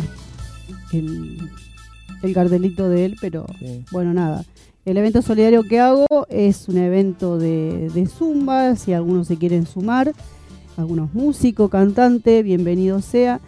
el, 0.93 1.39
el 2.23 2.33
cartelito 2.35 2.89
de 2.89 3.05
él, 3.07 3.17
pero 3.21 3.45
Sí. 3.59 3.85
bueno, 3.91 4.15
nada. 4.15 4.45
El 4.85 4.97
evento 4.97 5.21
solidario 5.21 5.65
que 5.65 5.81
hago 5.81 6.07
es 6.31 6.67
un 6.69 6.79
evento 6.79 7.39
de, 7.39 7.91
de 7.93 8.07
zumba, 8.07 8.75
si 8.77 8.93
algunos 8.95 9.27
se 9.27 9.37
quieren 9.37 9.67
sumar, 9.67 10.13
algunos 10.79 11.13
músicos, 11.13 11.69
cantantes, 11.71 12.45
bienvenido 12.45 13.01
sea. 13.01 13.41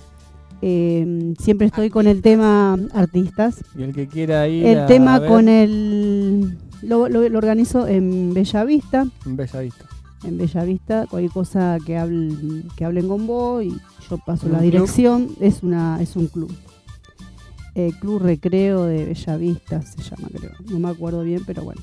Eh, 0.62 1.32
siempre 1.38 1.68
estoy 1.68 1.88
con 1.88 2.06
el 2.06 2.20
tema 2.22 2.76
artistas. 2.92 3.64
Y 3.78 3.82
el 3.84 3.94
que 3.94 4.08
quiera 4.08 4.46
ir 4.48 4.66
El 4.66 4.78
a 4.80 4.86
tema 4.86 5.18
ver, 5.18 5.28
con 5.28 5.48
el... 5.48 6.58
Lo, 6.82 7.08
lo- 7.08 7.28
lo 7.28 7.38
organizo 7.38 7.86
en 7.86 8.32
Bellavista, 8.34 9.06
en 9.26 9.36
Bellavista. 9.36 9.84
en 10.24 10.38
Bellavista, 10.38 11.06
cualquier 11.08 11.32
cosa 11.32 11.78
que, 11.86 11.98
habl- 11.98 12.64
que 12.74 12.84
hablen 12.84 13.06
con 13.08 13.26
vos 13.26 13.62
y 13.64 13.70
yo 14.08 14.18
paso 14.18 14.46
¿Un 14.46 14.52
la 14.52 14.58
club? 14.58 14.70
dirección, 14.72 15.28
es 15.40 15.62
una 15.62 16.00
es 16.02 16.16
un 16.16 16.26
club. 16.26 16.50
Eh, 17.74 17.92
club 18.00 18.20
Recreo 18.22 18.84
de 18.86 19.04
Bellavista 19.04 19.82
se 19.82 20.02
llama, 20.02 20.28
creo. 20.36 20.52
No 20.70 20.78
me 20.80 20.88
acuerdo 20.88 21.22
bien, 21.22 21.42
pero 21.46 21.62
bueno. 21.64 21.80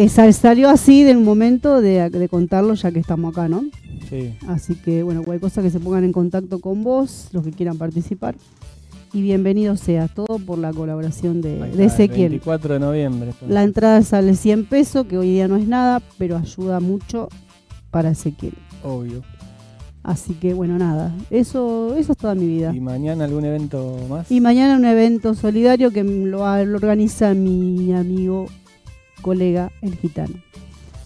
Eh, 0.00 0.08
sal- 0.08 0.32
salió 0.32 0.68
así 0.70 1.02
de 1.02 1.16
un 1.16 1.24
momento 1.24 1.80
de, 1.80 2.08
de 2.08 2.28
contarlo 2.28 2.74
ya 2.74 2.92
que 2.92 3.00
estamos 3.00 3.32
acá, 3.32 3.48
¿no? 3.48 3.64
Sí. 4.08 4.32
Así 4.46 4.76
que 4.76 5.02
bueno, 5.02 5.22
cualquier 5.24 5.40
cosa 5.50 5.60
que 5.60 5.70
se 5.70 5.80
pongan 5.80 6.04
en 6.04 6.12
contacto 6.12 6.60
con 6.60 6.84
vos, 6.84 7.28
los 7.32 7.42
que 7.44 7.50
quieran 7.50 7.78
participar. 7.78 8.36
Y 9.12 9.22
bienvenido 9.22 9.76
sea 9.76 10.06
todo 10.06 10.38
por 10.38 10.58
la 10.58 10.72
colaboración 10.72 11.40
de, 11.40 11.54
está, 11.54 11.66
el 11.66 11.80
Ezequiel. 11.80 12.28
24 12.30 12.74
de 12.74 12.80
noviembre. 12.80 13.30
entonces. 13.30 13.48
La 13.52 13.64
entrada 13.64 14.02
sale 14.02 14.36
100 14.36 14.66
pesos, 14.66 15.06
que 15.06 15.18
hoy 15.18 15.30
día 15.30 15.48
no 15.48 15.56
es 15.56 15.66
nada, 15.66 16.00
pero 16.16 16.36
ayuda 16.36 16.78
mucho 16.78 17.28
para 17.90 18.10
Ezequiel. 18.10 18.54
Obvio. 18.84 19.22
Así 20.04 20.34
que 20.34 20.54
bueno, 20.54 20.78
nada, 20.78 21.12
eso, 21.30 21.96
eso 21.96 22.12
es 22.12 22.18
toda 22.18 22.34
mi 22.36 22.46
vida. 22.46 22.72
¿Y 22.74 22.78
mañana 22.80 23.24
algún 23.24 23.44
evento 23.44 23.96
más? 24.08 24.30
Y 24.30 24.40
mañana 24.40 24.76
un 24.76 24.84
evento 24.84 25.34
solidario 25.34 25.90
que 25.90 26.04
lo, 26.04 26.64
lo 26.64 26.76
organiza 26.76 27.34
mi 27.34 27.92
amigo, 27.92 28.46
colega, 29.22 29.70
el 29.82 29.96
gitano. 29.96 30.34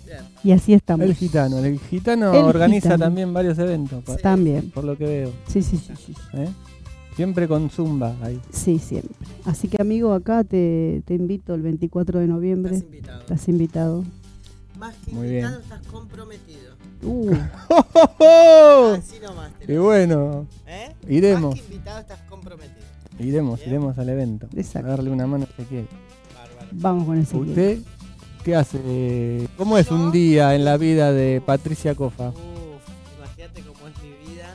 Bien. 0.07 0.21
Y 0.45 0.53
así 0.53 0.75
estamos. 0.75 1.07
El 1.07 1.15
gitano. 1.15 1.59
El 1.59 1.79
gitano 1.79 2.33
El 2.35 2.45
organiza 2.45 2.89
gitano. 2.91 3.05
también 3.05 3.33
varios 3.33 3.59
eventos, 3.59 4.03
pa- 4.05 4.17
También. 4.17 4.71
por 4.71 4.85
lo 4.85 4.97
que 4.97 5.05
veo. 5.05 5.33
Sí, 5.49 5.63
sí, 5.63 5.77
sí, 5.79 5.93
sí. 6.07 6.15
¿eh? 6.35 6.49
Siempre 7.17 7.47
con 7.49 7.69
Zumba 7.71 8.15
ahí. 8.23 8.41
Sí, 8.51 8.79
siempre. 8.79 9.15
Así 9.45 9.69
que 9.69 9.81
amigo, 9.81 10.13
acá 10.15 10.45
te, 10.45 11.03
te 11.07 11.15
invito 11.15 11.55
el 11.55 11.63
24 11.63 12.21
de 12.21 12.27
noviembre. 12.27 12.75
Estás 12.77 12.89
invitado. 12.91 13.21
Estás 13.21 13.49
invitado. 13.49 14.05
Más 14.79 14.95
que 15.05 15.13
Muy 15.13 15.27
invitado, 15.29 15.53
bien. 15.59 15.63
estás 15.63 15.87
comprometido. 15.93 16.73
Uh, 17.05 17.33
Así 18.97 19.19
nomás. 19.21 19.53
te 19.59 19.67
¡Qué 19.67 19.75
lo- 19.75 19.83
bueno! 19.85 20.47
¿Eh? 20.67 20.95
Iremos. 21.09 21.55
Más 21.57 21.61
que 21.61 21.73
invitado, 21.75 22.01
estás 22.01 22.21
comprometido. 22.29 22.83
Iremos, 23.19 23.59
Bien. 23.61 23.71
iremos 23.71 23.99
al 23.99 24.09
evento. 24.09 24.49
Exacto. 24.57 24.89
A 24.89 24.91
darle 24.97 25.11
una 25.11 25.27
mano 25.27 25.45
a 25.45 25.49
Ezequiel. 25.53 25.87
Bárbaro. 26.35 26.69
vamos 26.73 27.05
con 27.07 27.19
Ezequiel. 27.19 27.49
¿Usted 27.49 27.79
qué 28.43 28.57
hace? 28.57 29.49
¿Cómo 29.57 29.79
es 29.79 29.91
un 29.91 30.13
día 30.13 30.55
en 30.55 30.65
la 30.65 30.77
vida 30.77 31.13
de 31.13 31.41
Patricia 31.41 31.95
Cofa? 31.95 32.33
Imagínate 33.19 33.63
cómo 33.63 33.89
es 33.89 34.03
mi 34.03 34.33
vida. 34.33 34.55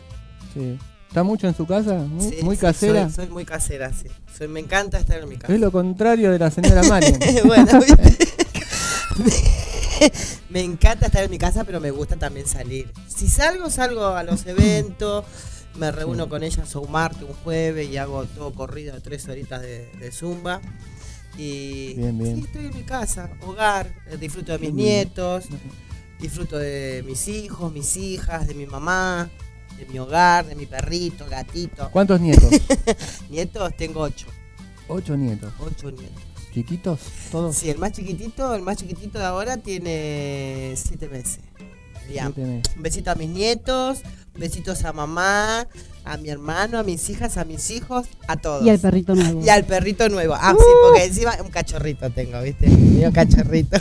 Sí. 0.54 0.78
¿Está 1.08 1.24
mucho 1.24 1.48
en 1.48 1.56
su 1.56 1.66
casa? 1.66 1.96
¿Muy, 1.96 2.30
Sí, 2.30 2.38
muy 2.44 2.56
sí, 2.56 2.62
casera? 2.62 3.06
Soy, 3.10 3.26
soy 3.26 3.34
muy 3.34 3.46
casera, 3.46 3.92
sí. 3.94 4.08
Soy, 4.38 4.48
me 4.48 4.60
encanta 4.60 5.00
estar 5.00 5.20
en 5.20 5.30
mi 5.30 5.38
casa. 5.38 5.54
Es 5.54 5.60
lo 5.60 5.72
contrario 5.72 6.32
de 6.32 6.40
la 6.40 6.52
señora 6.52 6.84
Marian. 6.84 7.20
bueno, 7.46 7.80
¿viste? 7.80 8.18
me 10.50 10.62
encanta 10.62 11.08
estar 11.08 11.24
en 11.24 11.32
mi 11.32 11.38
casa, 11.38 11.64
pero 11.64 11.80
me 11.80 11.92
gusta 11.92 12.18
también 12.18 12.46
salir. 12.46 12.92
Si 13.08 13.28
salgo, 13.28 13.70
salgo 13.70 14.06
a 14.08 14.24
los 14.24 14.46
eventos, 14.46 15.26
me 15.76 15.92
reúno 15.92 16.28
con 16.30 16.44
ellas 16.44 16.76
un 16.76 16.92
martes, 16.92 17.24
un 17.24 17.34
jueves 17.44 17.90
y 17.90 17.98
hago 17.98 18.26
todo 18.26 18.54
corrido, 18.54 19.00
tres 19.02 19.28
horitas 19.28 19.62
de, 19.62 19.90
de 20.00 20.12
zumba. 20.12 20.62
Y 21.38 21.94
Bien, 21.94 22.18
bien. 22.18 22.36
sí, 22.38 22.42
estoy 22.46 22.66
en 22.68 22.76
mi 22.76 22.84
casa, 22.84 23.30
hogar, 23.42 23.94
eh, 24.10 24.18
disfruto 24.18 24.52
de 24.54 24.60
mis 24.60 24.74
nietos, 24.74 25.46
disfruto 26.20 26.58
de 26.58 27.04
mis 27.06 27.28
hijos, 27.28 27.72
mis 27.72 27.96
hijas, 27.98 28.48
de 28.48 28.56
mi 28.56 28.66
mamá, 28.66 29.30
de 29.78 29.86
mi 29.86 30.00
hogar, 30.00 30.48
de 30.48 30.56
mi 30.56 30.66
perrito, 30.66 31.28
gatito. 31.30 31.90
¿Cuántos 31.92 32.20
nietos? 32.20 32.50
Nietos 33.30 33.76
tengo 33.78 34.02
ocho, 34.02 34.26
Ocho 34.88 35.16
nietos. 35.16 35.54
ocho 35.60 35.92
nietos. 35.92 36.24
¿Chiquitos? 36.54 37.00
¿Todos? 37.32 37.56
Sí, 37.56 37.70
el 37.70 37.78
más 37.78 37.92
chiquitito, 37.92 38.56
el 38.56 38.64
más 38.64 38.78
chiquitito 38.78 39.20
de 39.20 39.26
ahora 39.26 39.58
tiene 39.58 40.74
siete 40.76 41.08
meses. 41.08 41.40
Liam. 42.10 42.34
Siete 42.34 42.50
meses. 42.50 42.76
Un 42.78 42.82
besito 42.82 43.12
a 43.12 43.16
mis 43.16 43.30
nietos, 43.30 44.00
besitos 44.34 44.84
a 44.86 44.94
mamá, 44.94 45.68
a 46.12 46.18
mi 46.18 46.30
hermano, 46.30 46.80
a 46.80 46.84
mis 46.84 47.10
hijas, 47.10 47.38
a 47.38 47.46
mis 47.46 47.70
hijos, 47.72 48.08
a 48.28 48.38
todos. 48.38 48.66
Y 48.66 48.70
al 48.70 48.80
perrito 48.80 49.16
nuevo. 49.16 49.42
Y 49.44 49.50
al 49.50 49.64
perrito 49.66 50.10
nuevo. 50.10 50.34
Ah, 50.36 50.54
sí, 50.58 50.66
porque 50.84 51.06
encima 51.06 51.36
un 51.44 51.50
cachorrito 51.50 52.10
tengo, 52.12 52.42
¿viste? 52.42 52.68
Mío 52.68 53.12
cachorrito. 53.14 53.78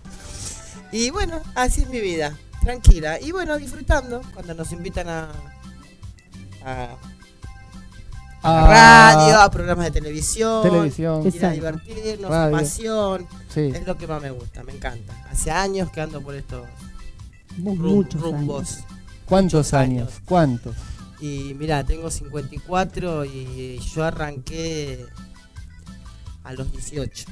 y 0.92 1.10
bueno, 1.10 1.40
así 1.54 1.82
es 1.82 1.88
mi 1.88 2.00
vida. 2.00 2.36
Tranquila. 2.62 3.20
Y 3.20 3.32
bueno, 3.32 3.56
disfrutando 3.56 4.20
cuando 4.34 4.54
nos 4.54 4.70
invitan 4.72 5.08
a, 5.08 5.28
a, 6.64 6.82
a 6.84 6.96
Ah, 8.42 9.14
radio, 9.14 9.40
a 9.40 9.50
programas 9.50 9.86
de 9.86 9.90
televisión. 9.92 10.62
Televisión. 10.62 11.26
Ir 11.26 11.44
a 11.44 11.50
divertirnos, 11.50 12.30
Radio. 12.30 12.56
pasión. 12.56 13.26
Sí. 13.52 13.70
Es 13.74 13.86
lo 13.86 13.96
que 13.96 14.06
más 14.06 14.20
me 14.22 14.30
gusta, 14.30 14.62
me 14.62 14.72
encanta. 14.72 15.14
Hace 15.30 15.50
años 15.50 15.90
que 15.90 16.00
ando 16.00 16.20
por 16.22 16.34
estos 16.34 16.66
muchos 17.58 18.20
rumbos. 18.20 18.72
años. 18.78 18.84
¿Cuántos 19.26 19.54
muchos 19.58 19.74
años? 19.74 20.08
años. 20.08 20.22
¿Cuántos? 20.24 20.76
Y 21.20 21.54
mira, 21.54 21.84
tengo 21.84 22.10
54 22.10 23.24
y 23.26 23.78
yo 23.94 24.04
arranqué 24.04 25.04
a 26.44 26.52
los 26.54 26.70
18. 26.72 27.26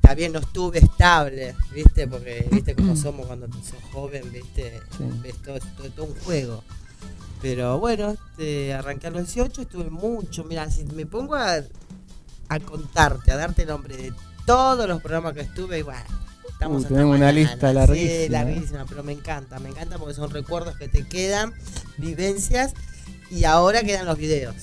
También 0.00 0.32
no 0.32 0.38
estuve 0.40 0.78
estable, 0.78 1.54
¿viste? 1.72 2.08
Porque, 2.08 2.46
¿viste 2.50 2.74
cómo 2.74 2.96
somos 2.96 3.26
cuando 3.26 3.46
sos 3.62 3.82
joven, 3.92 4.30
¿viste? 4.32 4.80
Sí. 4.96 5.04
Ves 5.22 5.36
todo, 5.42 5.58
todo- 5.76 5.90
todo 5.90 6.06
un 6.06 6.14
juego. 6.20 6.64
Pero 7.42 7.78
bueno, 7.78 8.10
este, 8.10 8.74
arranqué 8.74 9.06
a 9.06 9.10
los 9.10 9.26
18, 9.26 9.62
estuve 9.62 9.90
mucho. 9.90 10.42
Mira, 10.44 10.68
si 10.70 10.84
me 10.86 11.06
pongo 11.06 11.36
a, 11.36 11.60
a 12.48 12.60
contarte, 12.60 13.30
a 13.30 13.36
darte 13.36 13.64
nombre 13.66 13.96
de 13.96 14.12
todos 14.46 14.88
los 14.88 15.00
programas 15.00 15.34
que 15.34 15.42
estuve, 15.42 15.78
y 15.78 15.82
bueno, 15.82 16.00
estamos 16.50 16.84
Uh, 16.84 16.88
tenemos 16.88 17.16
una 17.16 17.26
mañana. 17.26 17.32
lista 17.32 17.68
Sí, 17.68 17.74
larguísima, 17.74 18.14
¿eh? 18.24 18.28
larguísima, 18.30 18.86
pero 18.88 19.04
me 19.04 19.12
encanta, 19.12 19.60
me 19.60 19.68
encanta 19.68 19.98
porque 19.98 20.14
son 20.14 20.30
recuerdos 20.30 20.76
que 20.78 20.88
te 20.88 21.06
quedan, 21.06 21.52
vivencias, 21.98 22.72
y 23.30 23.44
ahora 23.44 23.82
quedan 23.82 24.06
los 24.06 24.18
videos. 24.18 24.54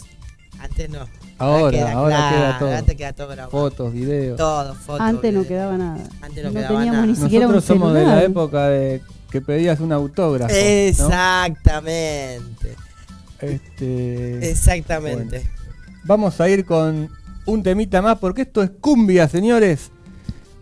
Antes 0.60 0.90
no. 0.90 1.08
Ahora, 1.38 1.92
ahora 1.92 2.30
queda 2.30 2.60
todo. 2.60 2.72
Antes 2.72 2.96
queda 2.96 3.14
todo 3.14 3.28
grabado. 3.28 3.52
Fotos, 3.52 3.94
videos. 3.94 4.38
Todo, 4.38 4.74
fotos. 4.74 5.02
Antes 5.02 5.34
no 5.34 5.46
quedaba 5.46 5.78
nada. 5.78 6.02
Antes 6.22 6.44
no 6.44 6.50
no 6.50 6.56
quedaba 6.56 6.76
teníamos 6.80 6.94
nada. 6.94 7.06
ni 7.08 7.16
siquiera 7.16 7.48
Nosotros 7.48 7.70
un 7.70 7.76
somos 7.76 7.94
de 7.94 8.06
la 8.06 8.24
época 8.24 8.70
de 8.70 9.02
que 9.30 9.42
pedías 9.42 9.80
un 9.82 9.92
autógrafo. 9.92 10.54
¿no? 10.54 10.60
Exactamente. 10.60 12.76
Este, 13.42 14.50
Exactamente. 14.50 15.50
Vamos 16.06 16.40
a 16.40 16.48
ir 16.48 16.66
con 16.66 17.10
un 17.46 17.64
temita 17.64 18.02
más 18.02 18.18
porque 18.18 18.44
esto 18.44 18.64
es 18.64 18.72
cumbia, 18.80 19.28
señores. 19.28 19.92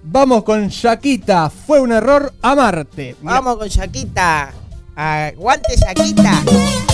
Vamos 0.03 0.43
con 0.43 0.67
Shakita. 0.67 1.49
Fue 1.49 1.79
un 1.79 1.91
error 1.91 2.33
amarte. 2.41 3.15
Mirá, 3.21 3.35
Vamos 3.35 3.57
con 3.57 3.67
Shakita. 3.67 4.51
Aguante 4.95 5.75
Shakita. 5.75 6.92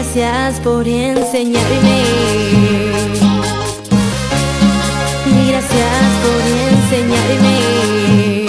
Gracias 0.00 0.60
por 0.60 0.88
enseñarme. 0.88 2.02
Gracias 5.46 6.04
por 6.22 6.40
enseñarme. 6.72 8.46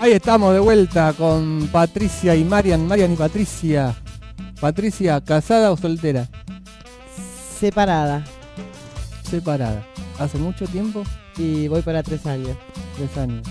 Ahí 0.00 0.12
estamos 0.12 0.52
de 0.54 0.58
vuelta 0.58 1.12
con 1.12 1.68
Patricia 1.70 2.34
y 2.34 2.42
Marian. 2.42 2.84
Marian 2.88 3.12
y 3.12 3.16
Patricia. 3.16 3.94
Patricia, 4.60 5.20
¿casada 5.20 5.70
o 5.70 5.76
soltera? 5.76 6.26
Separada. 7.60 8.24
Separada. 9.22 9.86
¿Hace 10.18 10.36
mucho 10.38 10.66
tiempo? 10.66 11.04
Y 11.38 11.68
voy 11.68 11.82
para 11.82 12.02
tres 12.02 12.26
años. 12.26 12.56
Tres 12.96 13.16
años. 13.16 13.46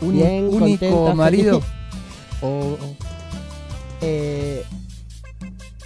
Uni- 0.00 0.18
Bien, 0.18 0.48
¿Único 0.48 0.58
contenta, 0.88 1.14
marido? 1.14 1.60
feliz. 1.60 1.74
O, 2.40 2.46
o- 2.46 3.07
Eh, 4.00 4.62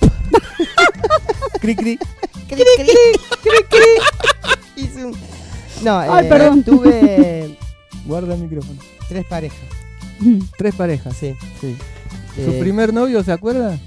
cri 1.60 1.74
cri. 1.76 1.98
cri, 2.48 2.62
cri, 2.76 2.86
cri, 3.42 3.58
cri. 3.70 3.92
Hice 4.84 5.04
un- 5.06 5.16
No, 5.82 5.98
Ay, 5.98 6.26
eh, 6.26 6.28
perdón. 6.28 6.62
tuve 6.62 7.56
Guarda 8.06 8.34
el 8.34 8.40
micrófono. 8.42 8.78
tres 9.08 9.24
parejas. 9.26 9.58
Tres 10.56 10.74
parejas. 10.74 11.16
Sí. 11.16 11.34
Sí. 11.60 11.76
¿Su 12.36 12.50
Eh, 12.52 12.58
primer 12.60 12.92
novio 12.92 13.22
se 13.22 13.32
acuerda? 13.32 13.78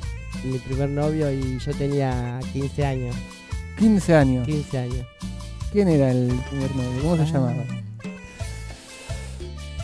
Mi 0.43 0.57
primer 0.59 0.89
novio 0.89 1.31
y 1.31 1.57
yo 1.59 1.73
tenía 1.73 2.39
15 2.53 2.85
años. 2.85 3.15
15 3.79 4.15
años. 4.15 4.45
15 4.45 4.77
años. 4.77 5.05
¿Quién 5.71 5.87
era 5.89 6.11
el 6.11 6.27
primer 6.49 6.75
novio? 6.75 7.01
¿Cómo 7.01 7.15
se 7.17 7.23
Ah. 7.23 7.25
llamaba? 7.25 7.63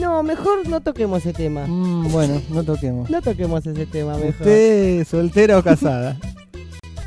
No, 0.02 0.24
mejor 0.24 0.68
no 0.68 0.82
toquemos 0.82 1.20
ese 1.20 1.32
tema. 1.32 1.68
Mm, 1.68 2.12
bueno, 2.12 2.42
no 2.50 2.64
toquemos. 2.64 3.08
No 3.12 3.22
toquemos 3.22 3.64
ese 3.68 3.86
tema, 3.86 4.14
mejor. 4.16 4.32
¿Usted 4.32 5.06
soltera 5.08 5.60
o 5.60 5.64
casada? 5.64 6.18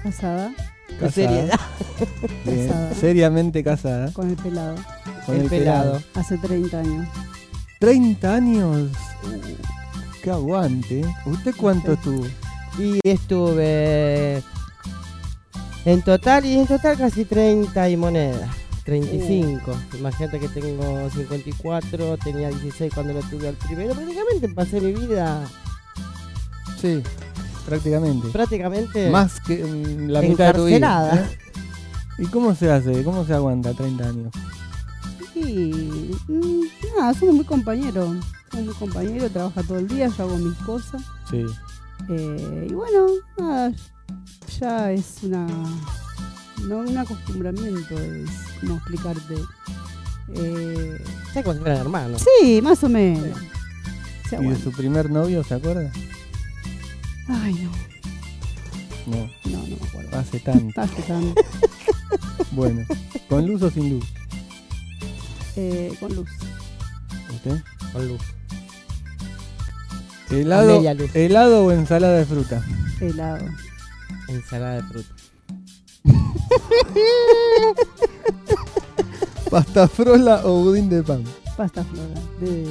Casada 0.04 0.54
Con 1.00 1.10
seriedad. 1.10 1.58
Bien, 2.44 2.68
Casada. 2.68 2.94
Seriamente 2.94 3.64
casada. 3.64 4.12
con 4.12 4.30
el 4.30 4.36
pelado. 4.36 4.76
Con 5.26 5.40
el 5.40 5.48
pelado. 5.48 6.00
Hace 6.14 6.38
30 6.38 6.78
años. 6.78 7.08
30 7.80 8.32
años. 8.34 8.90
Uh, 9.24 10.22
qué 10.22 10.30
aguante. 10.30 11.04
¿Usted 11.26 11.52
cuánto 11.56 11.96
tuvo? 11.96 12.24
Y 12.78 13.00
estuve 13.02 14.40
en 15.84 16.02
total, 16.02 16.44
y 16.44 16.60
en 16.60 16.66
total 16.68 16.96
casi 16.96 17.24
30 17.24 17.90
y 17.90 17.96
moneda. 17.96 18.48
35. 18.84 19.72
Imagínate 19.98 20.40
que 20.40 20.48
tengo 20.48 21.08
54, 21.10 22.16
tenía 22.18 22.48
16 22.50 22.92
cuando 22.94 23.14
lo 23.14 23.20
tuve 23.22 23.48
al 23.48 23.54
primero. 23.54 23.94
Prácticamente 23.94 24.48
pasé 24.50 24.80
mi 24.80 24.92
vida, 24.92 25.46
Sí, 26.80 27.02
prácticamente. 27.66 28.28
prácticamente 28.28 29.10
Más 29.10 29.40
que 29.40 29.64
mm, 29.64 30.08
la 30.10 30.20
mitad 30.20 30.48
de 30.48 30.52
tu 30.58 30.64
vida. 30.66 30.76
encarcelada. 30.76 31.16
¿eh? 31.16 31.38
¿Y 32.18 32.26
cómo 32.26 32.54
se 32.54 32.70
hace? 32.70 33.02
¿Cómo 33.02 33.24
se 33.24 33.32
aguanta 33.34 33.72
30 33.72 34.04
años? 34.08 34.32
Y 35.34 36.10
mm, 36.28 36.60
nada, 36.98 37.14
somos 37.14 37.34
muy 37.36 37.44
compañeros. 37.44 38.16
Somos 38.50 38.66
muy 38.66 38.74
compañeros, 38.74 39.32
trabaja 39.32 39.62
todo 39.62 39.78
el 39.78 39.88
día, 39.88 40.08
yo 40.08 40.24
hago 40.24 40.36
mis 40.36 40.56
cosas. 40.58 41.02
Sí. 41.30 41.44
Eh, 42.10 42.66
y 42.70 42.72
bueno, 42.74 43.06
nada, 43.38 43.72
ya 44.60 44.92
es 44.92 45.18
una. 45.22 45.46
No 46.68 46.78
un 46.78 46.96
acostumbramiento, 46.96 47.98
es 47.98 48.30
como 48.60 48.76
explicarte. 48.76 49.34
Eh, 50.34 50.98
Ya 51.34 51.42
como 51.42 51.54
si 51.54 51.60
fueran 51.60 51.78
hermanos. 51.80 52.22
sí, 52.40 52.60
más 52.62 52.82
o 52.84 52.88
menos. 52.88 53.38
¿Y 54.32 54.44
de 54.48 54.56
su 54.58 54.72
primer 54.72 55.10
novio 55.10 55.44
se 55.44 55.54
acuerda? 55.54 55.92
Ay, 57.28 57.54
no, 57.54 59.16
No, 59.16 59.26
no, 59.44 59.58
no 59.68 59.76
me 59.76 59.86
acuerdo. 59.88 60.18
hace 60.18 60.40
tanto. 60.40 60.80
Hace 60.80 61.02
tanto. 61.02 61.40
Bueno, 62.52 62.86
¿con 63.28 63.46
luz 63.48 63.62
o 63.62 63.70
sin 63.70 63.90
luz? 63.90 64.04
Eh, 65.56 65.92
con 65.98 66.14
luz. 66.14 66.28
¿Usted? 67.34 67.60
Con 67.92 68.06
luz. 68.08 68.20
¿Helado, 70.30 70.80
luz. 70.94 71.14
¿Helado 71.16 71.64
o 71.64 71.72
ensalada 71.72 72.16
de 72.18 72.24
fruta? 72.26 72.62
Helado. 73.00 73.44
Ensalada 74.28 74.76
de 74.76 74.82
fruta. 74.84 75.08
¿Pasta 79.50 79.88
frola 79.88 80.40
o 80.44 80.60
budín 80.62 80.88
de 80.88 81.02
pan? 81.02 81.22
Pasta 81.56 81.84
flora. 81.84 82.14
De, 82.40 82.64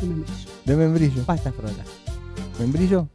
De 0.00 0.06
membrillo. 0.06 0.50
De 0.64 0.76
membrillo. 0.76 1.22
Pasta 1.24 1.52
frola. 1.52 1.84
¿Membrillo? 2.58 3.08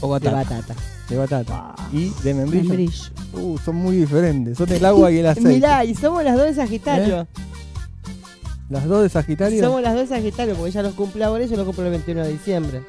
¿O 0.00 0.18
De 0.18 0.30
batata? 0.30 0.36
batata. 0.36 0.74
De 1.08 1.16
batata. 1.16 1.74
¿Y 1.92 2.10
de 2.22 2.34
membrillo? 2.34 2.68
Membrillo. 2.68 3.02
Uh, 3.32 3.58
son 3.58 3.76
muy 3.76 3.96
diferentes. 3.96 4.58
Son 4.58 4.70
el 4.70 4.84
agua 4.84 5.10
y 5.10 5.18
el 5.18 5.26
aceite. 5.26 5.48
Mirá, 5.48 5.84
y 5.84 5.94
somos 5.94 6.22
las 6.22 6.36
dos 6.36 6.46
de 6.46 6.54
Sagitario. 6.54 7.26
Las 8.70 8.84
dos 8.84 9.02
de 9.02 9.08
Sagitario. 9.08 9.64
Somos 9.64 9.82
las 9.82 9.94
dos 9.94 10.08
de 10.08 10.16
Sagitario, 10.16 10.54
porque 10.54 10.70
ella 10.70 10.82
los 10.82 10.94
cumple 10.94 11.24
ahora 11.24 11.44
y 11.44 11.48
yo 11.48 11.56
los 11.56 11.64
cumplo 11.64 11.84
el 11.86 11.90
21 11.90 12.22
de 12.22 12.32
diciembre. 12.32 12.82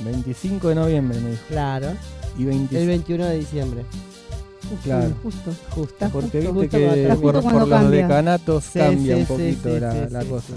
25 0.00 0.68
de 0.68 0.74
noviembre 0.76 1.18
me 1.20 1.30
dijo. 1.30 1.42
Claro. 1.48 1.88
Y 2.38 2.42
El 2.42 2.46
25. 2.48 2.86
21 2.86 3.24
de 3.26 3.38
diciembre. 3.38 3.84
Claro. 4.84 5.14
Justo. 5.22 5.52
Justo. 5.70 6.08
Porque 6.12 6.42
justo, 6.42 6.60
viste 6.60 6.78
justo 6.78 7.10
que 7.10 7.16
por, 7.20 7.34
los 7.34 7.68
cambia. 7.68 8.02
decanatos 8.02 8.64
Sí, 8.64 8.78
cambia 8.78 9.14
sí, 9.14 9.20
un 9.20 9.26
poquito 9.26 9.74
sí, 9.74 9.80
la, 9.80 9.92
sí, 9.92 9.98
la 10.10 10.22
sí, 10.22 10.28
cosa. 10.28 10.52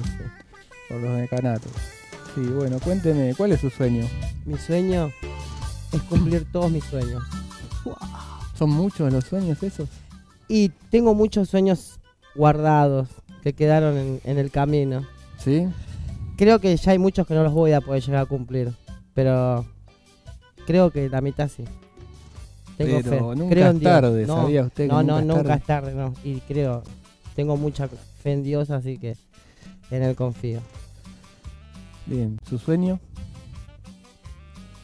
Por 0.90 1.02
los 1.02 1.18
decanatos. 1.18 1.72
Sí, 2.36 2.42
bueno, 2.42 2.80
cuénteme, 2.80 3.34
¿cuál 3.36 3.52
es 3.52 3.62
su 3.62 3.70
sueño? 3.70 4.06
Mi 4.46 4.58
sueño 4.58 5.12
es 5.92 6.02
cumplir 6.04 6.46
todos 6.52 6.72
mis 6.72 6.84
sueños. 6.86 7.24
¿Son 8.58 8.70
muchos 8.70 9.12
los 9.12 9.26
sueños 9.26 9.62
esos? 9.64 9.90
Y 10.48 10.70
tengo 10.90 11.14
muchos 11.16 11.50
sueños 11.50 12.00
guardados 12.36 13.10
que 13.42 13.54
quedaron 13.54 13.98
en, 13.98 14.22
en 14.24 14.38
el 14.38 14.52
camino. 14.52 15.06
¿Sí? 15.38 15.68
Creo 16.38 16.60
que 16.60 16.76
ya 16.78 16.92
hay 16.92 17.00
muchos 17.00 17.26
que 17.28 17.34
no 17.34 17.44
los 17.44 17.54
voy 17.54 17.72
a 17.74 17.82
poder 17.82 18.04
llegar 18.04 18.22
a 18.22 18.26
cumplir. 18.26 18.72
Pero 19.14 19.66
creo 20.66 20.92
que 20.92 21.10
la 21.10 21.22
mitad 21.22 21.50
sí. 21.50 21.64
Tengo 22.78 23.00
Pero 23.04 23.10
fe. 23.10 23.36
nunca 23.36 23.50
creo 23.56 23.70
en 23.70 23.78
es 23.78 23.84
tarde, 23.84 24.26
no, 24.26 24.36
¿sabía 24.42 24.64
usted 24.64 24.84
que 24.86 24.88
No, 24.94 25.02
nunca 25.02 25.12
no, 25.14 25.20
es 25.20 25.26
nunca 25.26 25.44
tarde? 25.44 25.56
es 25.60 25.66
tarde, 25.66 25.94
no. 25.96 26.14
Y 26.24 26.40
creo, 26.42 26.84
tengo 27.36 27.58
mucha 27.58 27.88
fe 27.88 28.32
en 28.34 28.44
Dios, 28.44 28.70
así 28.72 28.98
que 28.98 29.16
en 29.92 30.04
él 30.04 30.16
confío. 30.16 30.60
Bien, 32.06 32.38
¿su 32.50 32.58
sueño? 32.58 33.00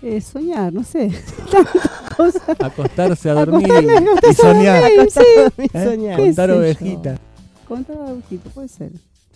Eh, 0.03 0.21
soñar, 0.21 0.71
no 0.73 0.83
sé. 0.83 1.11
Acostarse 2.59 3.29
a 3.29 3.33
dormir 3.33 3.65
Acostarme, 3.71 4.89
y, 5.05 5.09
sí. 5.09 5.19
¿eh? 5.57 5.69
soñar. 5.83 6.15
¿Qué 6.17 6.23
Contar 6.25 6.49
sé 6.49 6.53
yo? 6.53 6.59
ovejita. 6.59 7.17
Contar 7.67 7.97
agujito, 7.97 8.49
puede 8.51 8.67
ser. 8.67 8.91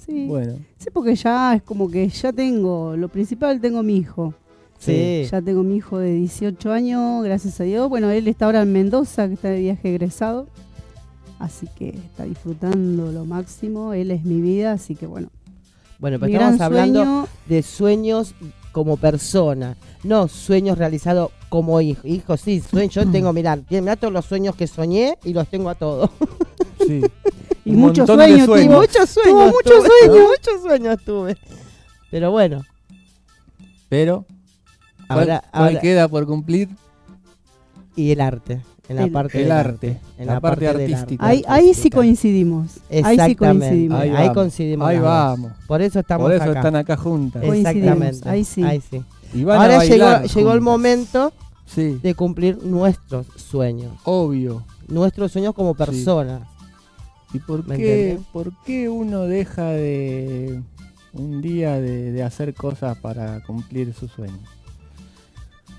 Sí. 0.06 0.26
Bueno, 0.28 0.56
Sí, 0.78 0.90
porque 0.94 1.16
ya 1.16 1.56
es 1.56 1.64
como 1.64 1.90
que 1.90 2.08
ya 2.10 2.32
tengo, 2.34 2.96
lo 2.96 3.08
principal 3.10 3.60
tengo 3.60 3.82
mi 3.84 3.98
hijo. 3.98 4.34
Sí. 4.82 5.28
Ya 5.32 5.42
tengo 5.42 5.64
mi 5.64 5.76
hijo 5.78 6.00
de 6.00 6.14
18 6.14 6.72
años, 6.72 7.24
gracias 7.24 7.60
a 7.62 7.64
Dios. 7.64 7.88
Bueno, 7.88 8.10
él 8.10 8.28
está 8.28 8.46
ahora 8.46 8.64
en 8.64 8.74
Mendoza, 8.74 9.28
que 9.28 9.36
está 9.36 9.50
de 9.50 9.60
viaje 9.60 9.90
egresado. 9.90 10.48
Así 11.38 11.68
que 11.78 11.90
está 11.90 12.24
disfrutando 12.26 13.12
lo 13.12 13.26
máximo. 13.26 13.94
Él 13.94 14.12
es 14.12 14.24
mi 14.24 14.42
vida, 14.42 14.74
así 14.74 14.96
que 14.96 15.06
bueno. 15.06 15.30
Bueno, 16.00 16.20
pero 16.20 16.30
mi 16.30 16.34
estamos 16.36 16.62
hablando 16.62 17.04
sueño, 17.04 17.28
de 17.48 17.62
sueños 17.62 18.36
como 18.72 18.98
persona, 18.98 19.76
no 20.04 20.28
sueños 20.28 20.80
realizados 20.80 21.32
como 21.50 21.80
hijo. 21.80 22.08
Hijo, 22.08 22.38
sí, 22.38 22.60
sueño, 22.60 22.90
yo 22.90 23.08
tengo, 23.12 23.32
mirá, 23.34 23.60
mirá 23.70 23.96
todos 23.96 24.12
los 24.12 24.26
sueños 24.26 24.56
que 24.56 24.66
soñé 24.66 25.18
y 25.24 25.34
los 25.34 25.48
tengo 25.48 25.70
a 25.70 25.76
todos. 25.76 26.10
sí. 26.80 27.02
y 27.66 27.72
muchos 27.74 28.08
sueños, 28.08 28.46
sueños. 28.46 28.68
tuvo. 28.68 28.80
muchos 28.82 29.14
Tuvo 29.14 29.24
sueños. 29.24 29.52
muchos 29.52 29.76
tuve, 29.76 29.90
sueños. 30.06 30.28
Muchos 30.28 30.62
sueños 30.64 30.98
tuve. 31.06 31.38
Pero 32.10 32.32
bueno, 32.32 32.64
Pero, 33.90 34.26
¿cuál, 34.26 34.41
ahora, 35.14 35.44
cuál 35.52 35.64
ahora- 35.70 35.80
queda 35.82 36.08
por 36.08 36.26
cumplir? 36.26 36.70
y 37.96 38.12
el 38.12 38.22
arte. 38.22 38.62
En 38.90 38.96
la 38.98 39.04
El- 39.04 39.12
parte 39.12 39.42
El 39.44 39.52
arte, 39.52 40.00
En 40.18 40.28
la 40.28 40.40
parte 40.42 40.68
artística. 40.68 41.26
Ahí, 41.26 41.44
ahí 41.48 41.74
sí 41.74 41.90
coincidimos. 41.90 42.80
Ahí 43.04 43.18
sí 43.26 43.36
coincidimos. 43.36 44.00
Ahí 44.02 44.34
coincidimos. 44.34 44.88
Ahí 44.88 45.00
vamos. 45.00 45.52
Por 45.68 45.82
eso 45.82 46.00
estamos 46.00 46.26
Por 46.26 46.34
eso 46.34 46.44
acá. 46.44 46.60
están 46.60 46.76
acá 46.76 46.98
juntas. 46.98 47.42
Coincidimos, 47.42 47.78
Exactamente. 47.84 48.30
ahí 48.30 48.44
sí. 48.44 48.64
Ahí 48.64 48.82
sí. 48.82 49.02
Y 49.34 49.44
van 49.46 49.60
a 49.60 49.62
Ahora 49.64 49.84
llegó, 50.28 50.52
el 50.54 50.60
momento 50.62 51.32
Sí, 51.66 52.00
de 52.04 52.16
cumplir 52.16 52.62
nuestros 52.66 53.28
sueños. 53.38 53.94
obvio. 54.04 54.64
Nuestros 54.90 55.32
sueños 55.32 55.54
como 55.54 55.74
personas. 55.74 56.42
¿Y 57.34 57.40
por 57.40 57.66
¿Me 57.66 57.78
qué, 57.78 58.20
por 58.34 58.52
qué 58.66 58.90
uno 58.90 59.22
deja 59.22 59.68
de 59.68 60.62
un 61.14 61.42
día 61.42 61.80
de, 61.80 62.12
de 62.12 62.24
hacer 62.24 62.54
cosas 62.54 62.98
para 62.98 63.40
cumplir 63.46 63.94
sus 63.94 64.12
sueños? 64.12 64.40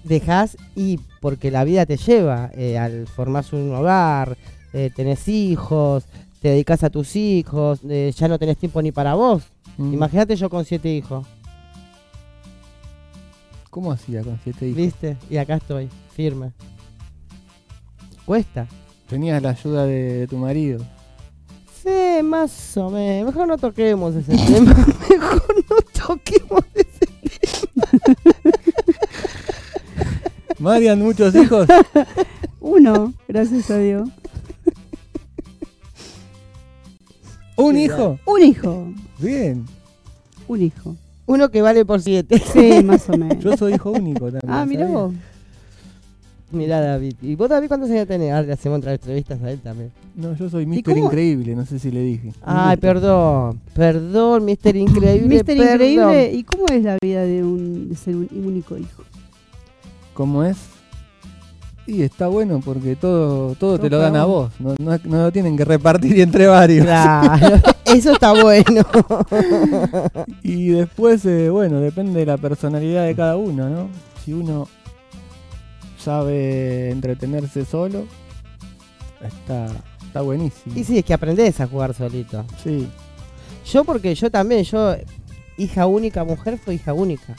Dejas 0.05 0.57
y 0.75 0.99
porque 1.21 1.51
la 1.51 1.65
vida 1.65 1.87
te 1.87 1.97
lleva 1.97 2.51
eh, 2.55 2.79
al 2.79 3.07
formarse 3.07 3.57
un 3.57 3.75
hogar, 3.75 4.37
eh, 4.73 4.91
tenés 4.95 5.29
hijos, 5.29 6.05
te 6.41 6.49
dedicas 6.49 6.83
a 6.83 6.91
tus 6.91 7.15
hijos, 7.17 7.81
eh, 7.89 8.13
ya 8.17 8.29
no 8.29 8.39
tenés 8.39 8.57
tiempo 8.57 8.83
ni 8.83 8.93
para 8.93 9.15
vos. 9.15 9.45
Mm. 9.79 9.95
Imagínate 9.95 10.37
yo 10.37 10.51
con 10.51 10.65
siete 10.65 10.89
hijos, 10.89 11.27
¿Cómo 13.73 13.91
hacía 13.91 14.23
con 14.23 14.39
siete 14.45 14.67
hijos? 14.67 14.77
¿viste? 14.77 15.17
Y 15.31 15.39
acá 15.39 15.55
estoy, 15.55 15.89
firme. 16.15 16.53
Cuesta. 18.27 18.69
Tenías 19.09 19.43
la 19.43 19.49
ayuda 19.49 19.87
de, 19.87 20.13
de 20.19 20.27
tu 20.27 20.37
marido. 20.37 20.85
Sí, 21.83 22.23
más 22.23 22.77
o 22.77 22.91
menos. 22.91 23.33
Mejor 23.33 23.49
no 23.49 23.57
toquemos 23.57 24.15
ese 24.15 24.37
tema. 24.53 24.75
Mejor 25.09 25.55
no 25.71 26.07
toquemos 26.07 26.65
ese 26.75 26.92
Marian, 30.63 31.01
muchos 31.01 31.35
hijos. 31.35 31.67
Uno, 32.61 33.13
gracias 33.27 33.69
a 33.73 33.79
Dios. 33.79 34.09
¿Un 37.57 37.77
hijo? 37.77 38.21
Un 38.25 38.43
hijo. 38.43 38.93
Bien. 39.19 39.67
Un 40.47 40.63
hijo. 40.63 40.95
Uno 41.27 41.51
que 41.51 41.63
vale 41.63 41.85
por 41.85 42.01
siete. 42.01 42.39
Sí, 42.39 42.81
más 42.85 43.09
o 43.09 43.17
menos. 43.19 43.43
Yo 43.43 43.57
soy 43.57 43.75
hijo 43.75 43.91
único 43.91 44.31
también. 44.31 44.53
Ah, 44.53 44.65
mira 44.65 44.87
vos. 44.87 45.13
Mira 46.53 46.81
David. 46.81 47.15
¿Y 47.23 47.35
vos 47.35 47.49
David 47.49 47.67
cuántos 47.67 47.91
años 47.91 48.07
tenés? 48.07 48.31
Ahora 48.31 48.47
le 48.47 48.53
hacemos 48.53 48.79
otra 48.79 48.93
entrevistas 48.93 49.43
a 49.43 49.51
él 49.51 49.59
también. 49.59 49.91
No, 50.15 50.37
yo 50.37 50.49
soy 50.49 50.65
Mister 50.65 50.95
cómo? 50.95 51.07
Increíble, 51.07 51.57
no 51.57 51.67
sé 51.67 51.81
si 51.81 51.91
le 51.91 52.03
dije. 52.05 52.33
Ay, 52.41 52.77
perdón. 52.77 53.61
Perdón, 53.75 54.45
Mister 54.45 54.77
Increíble. 54.77 55.27
Mister 55.27 55.57
perdón. 55.57 55.73
Increíble. 55.73 56.33
¿Y 56.35 56.45
cómo 56.45 56.67
es 56.71 56.85
la 56.85 56.99
vida 57.03 57.23
de, 57.23 57.43
un, 57.43 57.89
de 57.89 57.97
ser 57.97 58.15
un 58.15 58.29
único 58.33 58.79
hijo? 58.79 59.03
¿Cómo 60.15 60.45
es? 60.45 60.57
Y 61.87 62.03
está 62.03 62.29
bueno 62.29 62.61
porque 62.65 62.95
todo, 62.95 63.57
todo 63.57 63.79
te 63.79 63.91
lo 63.91 63.99
dan 63.99 64.15
a 64.15 64.25
vos. 64.25 64.53
vos. 64.59 64.79
No, 64.79 64.93
no, 64.93 65.01
no 65.05 65.23
lo 65.25 65.33
tienen 65.33 65.57
que 65.57 65.65
repartir 65.65 66.21
entre 66.21 66.47
varios. 66.47 66.87
Claro, 66.87 67.61
eso 67.85 68.13
está 68.13 68.33
bueno. 68.33 68.83
Y 70.43 70.69
después, 70.69 71.25
eh, 71.25 71.51
bueno, 71.51 71.81
depende 71.81 72.21
de 72.21 72.27
la 72.27 72.37
personalidad 72.37 73.05
de 73.07 73.15
cada 73.15 73.37
uno, 73.37 73.69
¿no? 73.69 73.89
Si 74.25 74.33
uno 74.33 74.69
sabe 75.99 76.91
entretenerse 76.91 77.65
solo, 77.65 78.05
está, 79.21 79.67
está 80.05 80.21
buenísimo. 80.21 80.77
Y 80.77 80.85
sí, 80.85 80.99
es 80.99 81.05
que 81.05 81.15
aprendés 81.15 81.61
a 81.61 81.67
jugar 81.67 81.95
solito. 81.95 82.45
Sí, 82.63 82.89
Yo 83.71 83.85
porque 83.85 84.15
yo 84.15 84.31
también, 84.31 84.65
yo, 84.65 84.95
hija 85.59 85.87
única, 85.87 86.25
mujer, 86.25 86.59
fue 86.59 86.75
hija 86.75 86.93
única. 86.93 87.35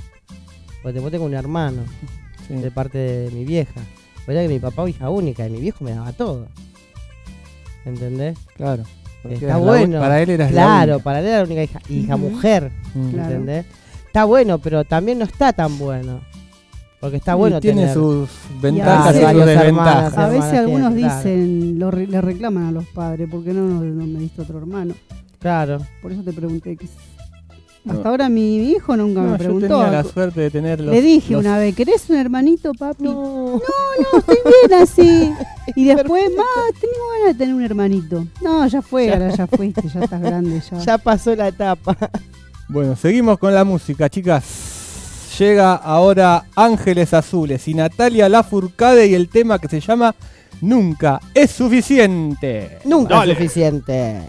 Porque 0.82 0.94
después 0.94 1.12
tengo 1.12 1.26
un 1.26 1.34
hermano 1.34 1.84
sí. 2.48 2.54
de 2.56 2.72
parte 2.72 2.98
de 2.98 3.32
mi 3.32 3.44
vieja. 3.46 3.82
Verdad 4.28 4.44
que 4.44 4.48
mi 4.50 4.60
papá 4.60 4.88
hija 4.90 5.10
única 5.10 5.46
y 5.48 5.52
mi 5.52 5.60
viejo 5.60 5.84
me 5.84 5.92
daba 5.92 6.14
todo. 6.14 6.48
¿Entendés? 7.86 8.38
claro. 8.56 8.84
Porque 9.22 9.36
Está 9.36 9.48
la 9.48 9.58
bueno. 9.58 10.00
para 10.02 10.22
él 10.22 10.30
eras 10.32 10.52
Claro, 10.52 10.86
la 10.88 10.94
única. 10.96 11.04
para 11.04 11.20
él 11.22 11.26
era 11.28 11.38
la 11.38 11.44
única 11.46 11.64
hija, 11.64 11.80
hija 11.90 12.18
mujer. 12.18 12.72
Claro. 12.92 13.24
¿Entendés? 13.32 13.66
Está 14.08 14.26
bueno, 14.26 14.60
pero 14.60 14.84
también 14.84 15.18
no 15.20 15.24
está 15.26 15.54
tan 15.54 15.78
bueno. 15.80 16.20
Porque 17.00 17.18
está 17.18 17.34
Y 17.34 17.36
bueno 17.36 17.60
tiene 17.62 17.82
tener 17.82 17.94
sus 17.94 18.30
ventajas 18.62 19.16
y, 19.16 19.20
sus 19.20 19.46
desventajas. 19.46 20.18
A 20.18 20.28
veces 20.30 20.54
algunos 20.54 20.94
tiene, 20.94 21.08
claro. 21.10 21.18
dicen, 21.24 21.80
lo 21.80 21.92
re- 21.92 22.08
le 22.08 22.22
reclaman 22.22 22.66
a 22.66 22.72
los 22.72 22.86
padres, 22.88 23.30
¿por 23.30 23.44
qué 23.44 23.54
no, 23.54 23.62
no, 23.64 23.82
no 23.82 24.06
me 24.06 24.20
diste 24.20 24.42
otro 24.42 24.58
hermano? 24.58 24.94
Claro. 25.40 25.80
Por 26.02 26.12
eso 26.12 26.22
te 26.24 26.32
pregunté. 26.34 26.76
Que... 26.78 26.88
No. 27.86 27.94
Hasta 27.94 28.10
ahora 28.10 28.30
mi, 28.30 28.70
hijo 28.70 28.96
nunca 28.96 29.20
No, 29.22 29.26
me 29.28 29.32
yo 29.34 29.38
preguntó. 29.38 29.68
tenía 29.68 29.92
la 29.92 30.04
suerte 30.06 30.40
de 30.42 30.50
tener 30.50 30.80
los, 30.80 30.94
Le 30.96 31.02
dije 31.02 31.34
los- 31.34 31.42
una 31.42 31.58
vez, 31.58 31.76
¿querés 31.76 32.10
un 32.10 32.16
hermanito, 32.16 32.72
papi? 32.74 33.04
No. 33.04 33.60
No, 33.60 34.20
estoy 34.20 34.38
bien 34.68 34.82
así. 34.82 35.32
Y 35.76 35.86
después, 35.86 36.24
más, 36.36 36.80
tengo 36.80 36.94
ganas 37.18 37.28
de 37.30 37.34
tener 37.36 37.56
un 37.56 37.64
hermanito. 37.64 38.26
No, 38.42 38.66
ya 38.68 38.82
fue, 38.82 39.08
Ya. 39.08 39.14
ahora 39.14 39.30
ya 39.36 39.48
fuiste, 39.48 39.82
ya 39.94 40.02
estás 40.02 40.22
grande, 40.22 40.62
ya. 40.72 40.78
Ya 40.86 40.98
pasó 40.98 41.36
la 41.36 41.48
etapa. 41.50 41.98
Bueno, 42.70 42.96
seguimos 42.96 43.38
con 43.38 43.54
la 43.54 43.64
música, 43.66 44.10
chicas. 44.10 45.36
Llega 45.38 45.76
ahora 45.76 46.46
Ángeles 46.56 47.14
Azules 47.14 47.68
y 47.68 47.74
Natalia 47.74 48.30
Lafourcade 48.30 49.06
y 49.08 49.14
el 49.16 49.28
tema 49.30 49.60
que 49.60 49.68
se 49.68 49.80
llama 49.82 50.16
Nunca 50.62 51.20
es 51.34 51.52
suficiente. 51.52 52.80
Nunca 52.86 53.16
Dale. 53.18 53.34
es 53.34 53.38
suficiente. 53.38 54.22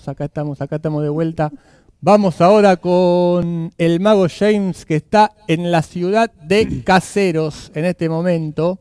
Estamos, 0.00 0.08
acá 0.08 0.24
estamos, 0.24 0.60
acá 0.60 0.76
estamos 0.76 1.02
de 1.02 1.08
vuelta. 1.08 1.52
Vamos 2.00 2.40
ahora 2.40 2.76
con 2.76 3.72
el 3.76 4.00
mago 4.00 4.26
James 4.28 4.86
que 4.86 4.96
está 4.96 5.32
en 5.46 5.70
la 5.70 5.82
ciudad 5.82 6.32
de 6.32 6.82
Caseros 6.82 7.70
en 7.74 7.84
este 7.84 8.08
momento. 8.08 8.78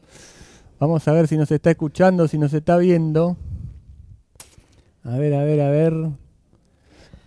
Vamos 0.80 1.06
a 1.08 1.12
ver 1.12 1.28
si 1.28 1.36
nos 1.36 1.52
está 1.52 1.72
escuchando, 1.72 2.28
si 2.28 2.38
nos 2.38 2.54
está 2.54 2.78
viendo. 2.78 3.36
A 5.04 5.18
ver, 5.18 5.34
a 5.34 5.44
ver, 5.44 5.62
a 5.62 5.70
ver. 5.70 5.94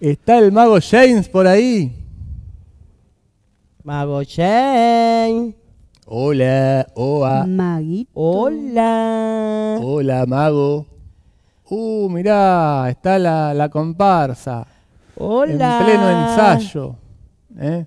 ¿Está 0.01 0.39
el 0.39 0.53
mago 0.53 0.79
James 0.81 1.29
por 1.29 1.47
ahí? 1.47 1.93
Mago 3.85 4.23
Shane. 4.23 5.55
Hola, 6.07 6.87
oa. 6.95 7.45
Maguito. 7.47 8.11
Hola. 8.15 9.79
Hola, 9.81 10.25
mago. 10.27 10.92
Uh, 11.75 12.07
mirá, 12.11 12.87
está 12.91 13.19
la, 13.19 13.55
la 13.55 13.71
comparsa. 13.71 14.67
Hola. 15.17 15.79
En 15.79 15.85
pleno 15.87 16.11
ensayo. 16.11 16.97
¿eh? 17.59 17.87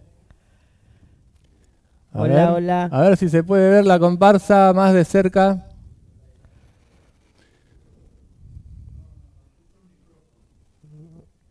A 2.12 2.22
Hola, 2.22 2.34
ver, 2.34 2.50
hola. 2.50 2.84
A 2.92 3.02
ver 3.02 3.18
si 3.18 3.30
se 3.30 3.44
puede 3.44 3.70
ver 3.70 3.86
la 3.86 4.00
comparsa 4.00 4.74
más 4.74 4.92
de 4.94 5.06
cerca. 5.06 5.68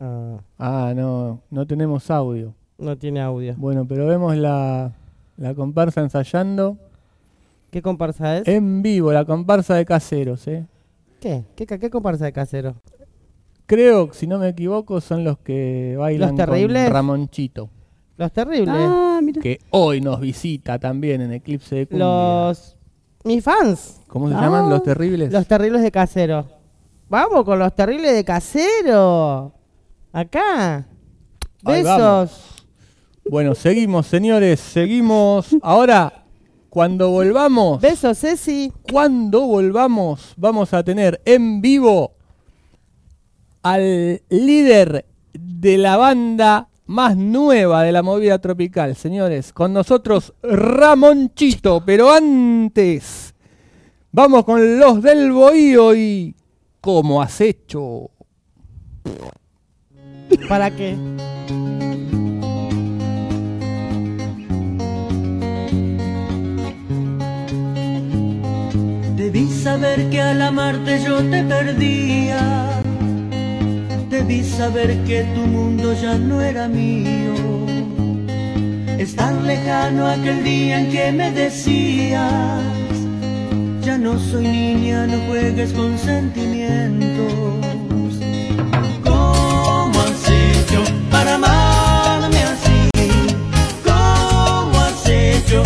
Ah, 0.00 0.38
Ah, 0.58 0.92
no, 0.94 1.40
no 1.50 1.66
tenemos 1.66 2.10
audio. 2.10 2.54
no 2.78 2.96
tiene 2.96 3.20
audio. 3.20 3.54
Bueno, 3.56 3.86
pero 3.86 4.06
vemos 4.06 4.36
la, 4.36 4.92
la 5.36 5.54
comparsa 5.54 6.00
ensayando 6.00 6.76
¿Qué 7.70 7.82
comparsa 7.82 8.38
es? 8.38 8.48
en 8.48 8.82
vivo, 8.82 9.12
la 9.12 9.24
comparsa 9.24 9.74
de 9.74 9.84
caseros. 9.84 10.46
¿eh? 10.48 10.64
¿Qué? 11.24 11.42
¿Qué? 11.56 11.66
¿Qué 11.78 11.88
comparsa 11.88 12.26
de 12.26 12.34
casero? 12.34 12.74
Creo, 13.64 14.10
si 14.12 14.26
no 14.26 14.38
me 14.38 14.50
equivoco, 14.50 15.00
son 15.00 15.24
los 15.24 15.38
que 15.38 15.96
bailan 15.98 16.36
Terribles? 16.36 16.84
con 16.84 16.92
Ramonchito, 16.92 17.70
Los 18.18 18.30
terribles. 18.30 18.68
Ah, 18.78 19.20
mira. 19.22 19.40
que 19.40 19.58
hoy 19.70 20.02
nos 20.02 20.20
visita 20.20 20.78
también 20.78 21.22
en 21.22 21.32
Eclipse 21.32 21.76
de 21.76 21.86
Cumbia. 21.86 22.04
Los. 22.04 22.76
Mis 23.24 23.42
fans. 23.42 24.02
¿Cómo 24.06 24.28
se 24.28 24.34
Ah. 24.34 24.40
llaman? 24.42 24.68
Los 24.68 24.82
terribles. 24.82 25.32
Los 25.32 25.46
terribles 25.46 25.80
de 25.80 25.90
casero. 25.90 26.44
Vamos 27.08 27.42
con 27.44 27.58
los 27.58 27.74
terribles 27.74 28.12
de 28.12 28.22
casero. 28.22 29.50
Acá. 30.12 30.86
Besos. 31.62 32.66
Bueno, 33.30 33.54
seguimos, 33.54 34.06
señores, 34.08 34.60
seguimos. 34.60 35.56
Ahora, 35.62 36.23
cuando 36.74 37.10
volvamos, 37.10 37.80
Besos, 37.80 38.18
Ceci. 38.18 38.72
cuando 38.90 39.42
volvamos, 39.42 40.34
vamos 40.36 40.74
a 40.74 40.82
tener 40.82 41.22
en 41.24 41.60
vivo 41.60 42.16
al 43.62 44.20
líder 44.28 45.06
de 45.32 45.78
la 45.78 45.96
banda 45.96 46.68
más 46.86 47.16
nueva 47.16 47.84
de 47.84 47.92
la 47.92 48.02
movida 48.02 48.40
tropical, 48.40 48.96
señores. 48.96 49.52
Con 49.52 49.72
nosotros 49.72 50.34
Ramonchito, 50.42 51.80
pero 51.86 52.10
antes 52.10 53.36
vamos 54.10 54.44
con 54.44 54.76
los 54.80 55.00
del 55.00 55.30
Bohío 55.30 55.94
y 55.94 56.34
¿cómo 56.80 57.22
has 57.22 57.40
hecho? 57.40 58.10
¿Para 60.48 60.74
qué? 60.74 60.96
Debí 69.34 69.50
saber 69.50 70.10
que 70.10 70.20
al 70.20 70.40
amarte 70.40 71.02
yo 71.04 71.16
te 71.16 71.42
perdía. 71.42 72.80
Debí 74.08 74.44
saber 74.44 74.96
que 75.08 75.24
tu 75.34 75.40
mundo 75.40 75.92
ya 76.00 76.14
no 76.14 76.40
era 76.40 76.68
mío. 76.68 77.34
Es 78.96 79.16
tan 79.16 79.44
lejano 79.44 80.06
aquel 80.06 80.44
día 80.44 80.78
en 80.78 80.92
que 80.92 81.10
me 81.10 81.32
decías, 81.32 82.62
ya 83.82 83.98
no 83.98 84.20
soy 84.20 84.46
niña, 84.46 85.04
no 85.08 85.18
juegues 85.26 85.72
con 85.72 85.98
sentimientos. 85.98 87.64
¿Cómo 89.02 89.98
has 89.98 90.30
hecho 90.30 90.80
para 91.10 91.34
amarme 91.34 92.38
así? 92.38 92.88
¿Cómo 93.82 94.78
has 94.78 95.08
hecho 95.08 95.64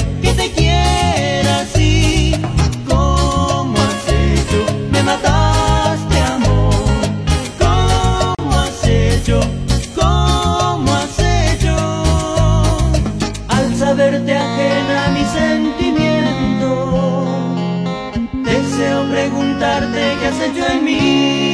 preguntarte 20.31 20.53
qué 20.53 20.63
has 20.63 21.48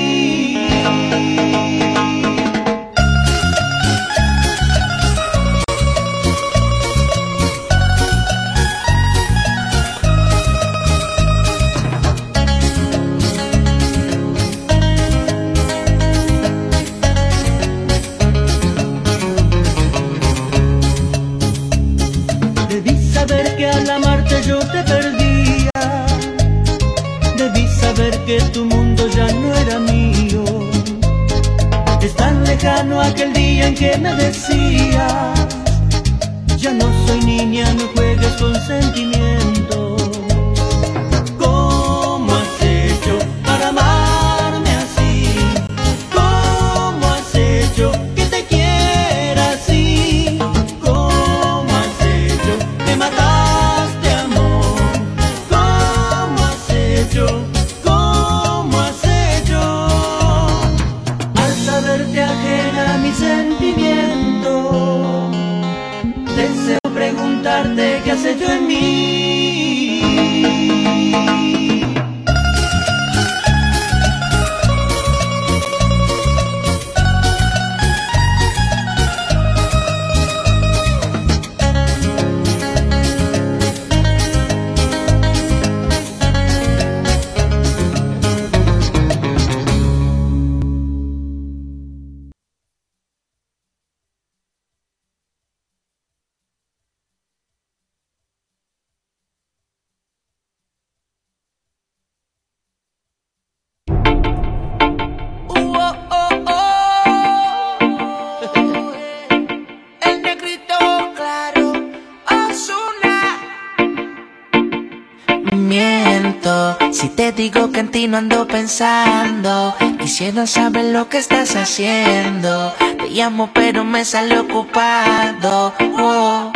digo 117.44 117.70
que 117.72 117.80
en 117.80 117.90
ti 117.90 118.08
no 118.08 118.16
ando 118.16 118.46
pensando. 118.46 119.74
Quisiera 120.00 120.46
saber 120.46 120.86
lo 120.96 121.10
que 121.10 121.18
estás 121.18 121.54
haciendo. 121.56 122.72
Te 122.78 123.10
llamo, 123.10 123.50
pero 123.52 123.84
me 123.84 124.02
sale 124.06 124.38
ocupado. 124.38 125.74
Oh. 125.98 126.53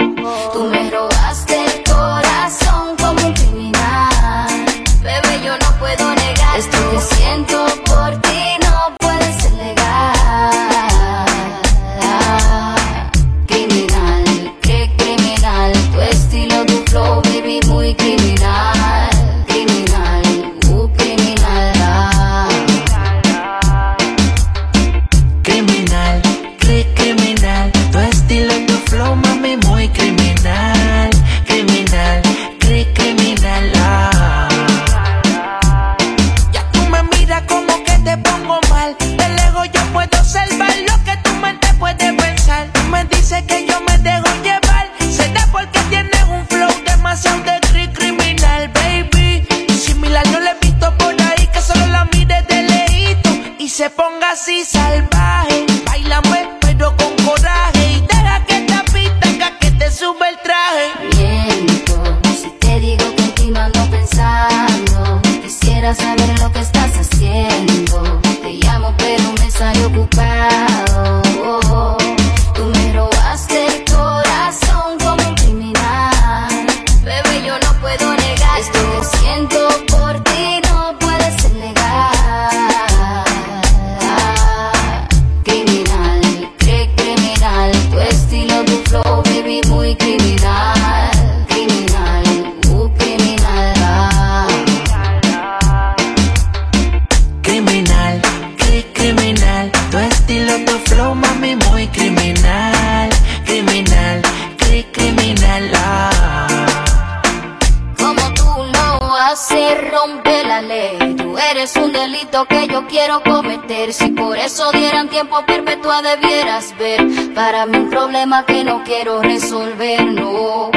Quiero 112.89 113.23
cometer. 113.23 113.93
Si 113.93 114.09
por 114.09 114.37
eso 114.37 114.71
dieran 114.73 115.09
tiempo 115.09 115.45
perpetua 115.47 116.03
debieras 116.03 116.75
ver. 116.79 117.35
Para 117.35 117.67
mí 117.67 117.79
un 117.79 117.91
problema 117.91 118.45
que 118.45 118.65
no 118.65 118.83
quiero 118.85 119.23
resolver, 119.23 120.05
no. 120.05 120.71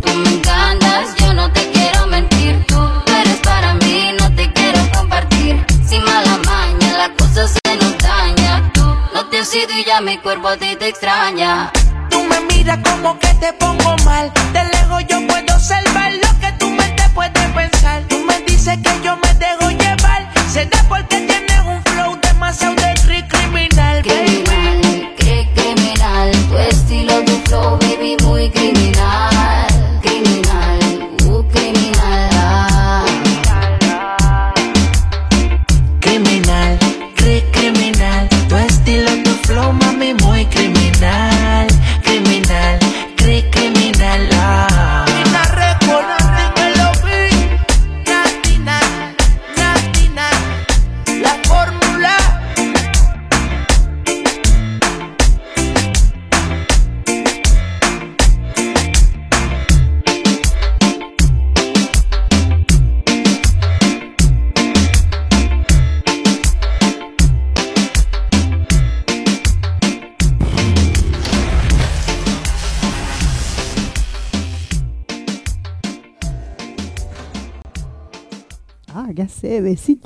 Tú 0.00 0.14
me 0.14 0.30
encantas, 0.30 1.14
yo 1.16 1.32
no 1.32 1.50
te 1.52 1.70
quiero 1.70 2.06
mentir. 2.06 2.64
Tú 2.66 2.76
eres 3.20 3.38
para 3.38 3.74
mí, 3.74 4.10
no 4.18 4.34
te 4.34 4.52
quiero 4.52 4.80
compartir. 4.94 5.64
Sin 5.86 6.04
mala 6.04 6.36
maña, 6.44 6.98
la 6.98 7.14
cosa 7.14 7.46
se 7.48 7.76
nos 7.76 7.96
daña. 7.98 8.70
Tú 8.74 8.84
no 9.14 9.26
te 9.28 9.38
has 9.38 9.54
ido 9.54 9.72
y 9.78 9.84
ya 9.84 10.00
mi 10.00 10.18
cuerpo 10.18 10.48
a 10.48 10.56
ti 10.56 10.76
te 10.76 10.88
extraña. 10.88 11.70
Tú 12.10 12.22
me 12.24 12.40
miras 12.40 12.78
como 12.78 13.18
que 13.18 13.28
te 13.34 13.52
pongo 13.54 13.96
mal. 14.04 14.32
De 14.52 14.64
lejos 14.64 15.04
yo 15.08 15.26
puedo 15.26 15.54
observar 15.54 16.12
lo 16.12 16.40
que 16.40 16.52
tu 16.58 16.68
mente 16.70 17.04
puede 17.14 17.48
pensar. 17.54 18.02
Tú 18.08 18.18
me 18.18 18.40
dices 18.42 18.78
que 18.82 18.90
yo 19.02 19.16
me 19.16 19.32
dejo 19.34 19.70
llevar. 19.70 20.28
Será 20.48 20.82
porque 20.88 21.04
tienes 21.18 21.35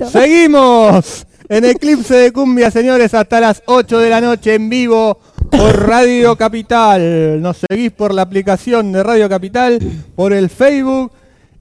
Seguimos 0.09 1.27
en 1.49 1.65
Eclipse 1.65 2.15
de 2.15 2.31
Cumbia, 2.31 2.71
señores, 2.71 3.13
hasta 3.13 3.39
las 3.39 3.61
8 3.65 3.99
de 3.99 4.09
la 4.09 4.21
noche 4.21 4.55
en 4.55 4.69
vivo 4.69 5.19
por 5.49 5.87
Radio 5.87 6.35
Capital. 6.35 7.41
Nos 7.41 7.57
seguís 7.69 7.91
por 7.91 8.13
la 8.13 8.21
aplicación 8.21 8.91
de 8.91 9.03
Radio 9.03 9.27
Capital, 9.27 9.79
por 10.15 10.33
el 10.33 10.49
Facebook 10.49 11.11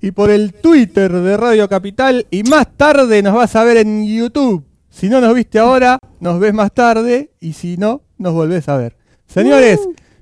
y 0.01 0.13
por 0.13 0.31
el 0.31 0.55
Twitter 0.55 1.13
de 1.13 1.37
Radio 1.37 1.69
Capital. 1.69 2.27
Y 2.31 2.43
más 2.45 2.69
tarde 2.77 3.23
nos 3.23 3.35
vas 3.35 3.55
a 3.57 3.65
ver 3.65 3.79
en 3.79 4.07
YouTube. 4.07 4.65
Si 4.89 5.09
no 5.09 5.21
nos 5.21 5.35
viste 5.35 5.59
ahora, 5.59 5.99
nos 6.21 6.41
ves 6.41 6.55
más 6.55 6.73
tarde. 6.73 7.31
Y 7.41 7.53
si 7.53 7.77
no, 7.77 8.03
nos 8.19 8.33
volvés 8.33 8.69
a 8.69 8.77
ver. 8.77 8.97
Señores, 9.27 9.81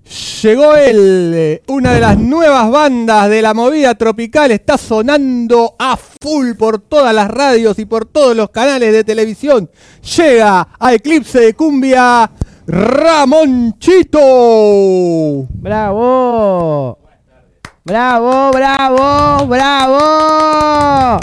llegó 0.09 0.75
él, 0.75 1.33
eh, 1.35 1.63
una 1.69 1.93
de 1.93 2.01
las 2.01 2.19
nuevas 2.19 2.71
bandas 2.71 3.29
de 3.29 3.43
la 3.43 3.55
movida 3.55 3.95
tropical. 3.95 4.51
Está 4.51 4.79
sonando 4.79 5.75
a 5.79 5.97
full 5.97 6.55
por 6.55 6.81
todas 6.81 7.15
las 7.15 7.29
radios 7.29 7.79
y 7.79 7.85
por 7.85 8.07
todos 8.07 8.35
los 8.37 8.51
canales 8.51 8.93
de 8.93 9.05
televisión. 9.05 9.71
Llega 10.17 10.69
a 10.79 10.95
Eclipse 10.95 11.41
de 11.41 11.55
Cumbia 11.55 12.31
Ramonchito. 12.67 14.19
¡Bravo! 15.55 16.99
¡Bravo, 17.85 18.51
bravo, 18.51 19.47
bravo! 19.47 21.19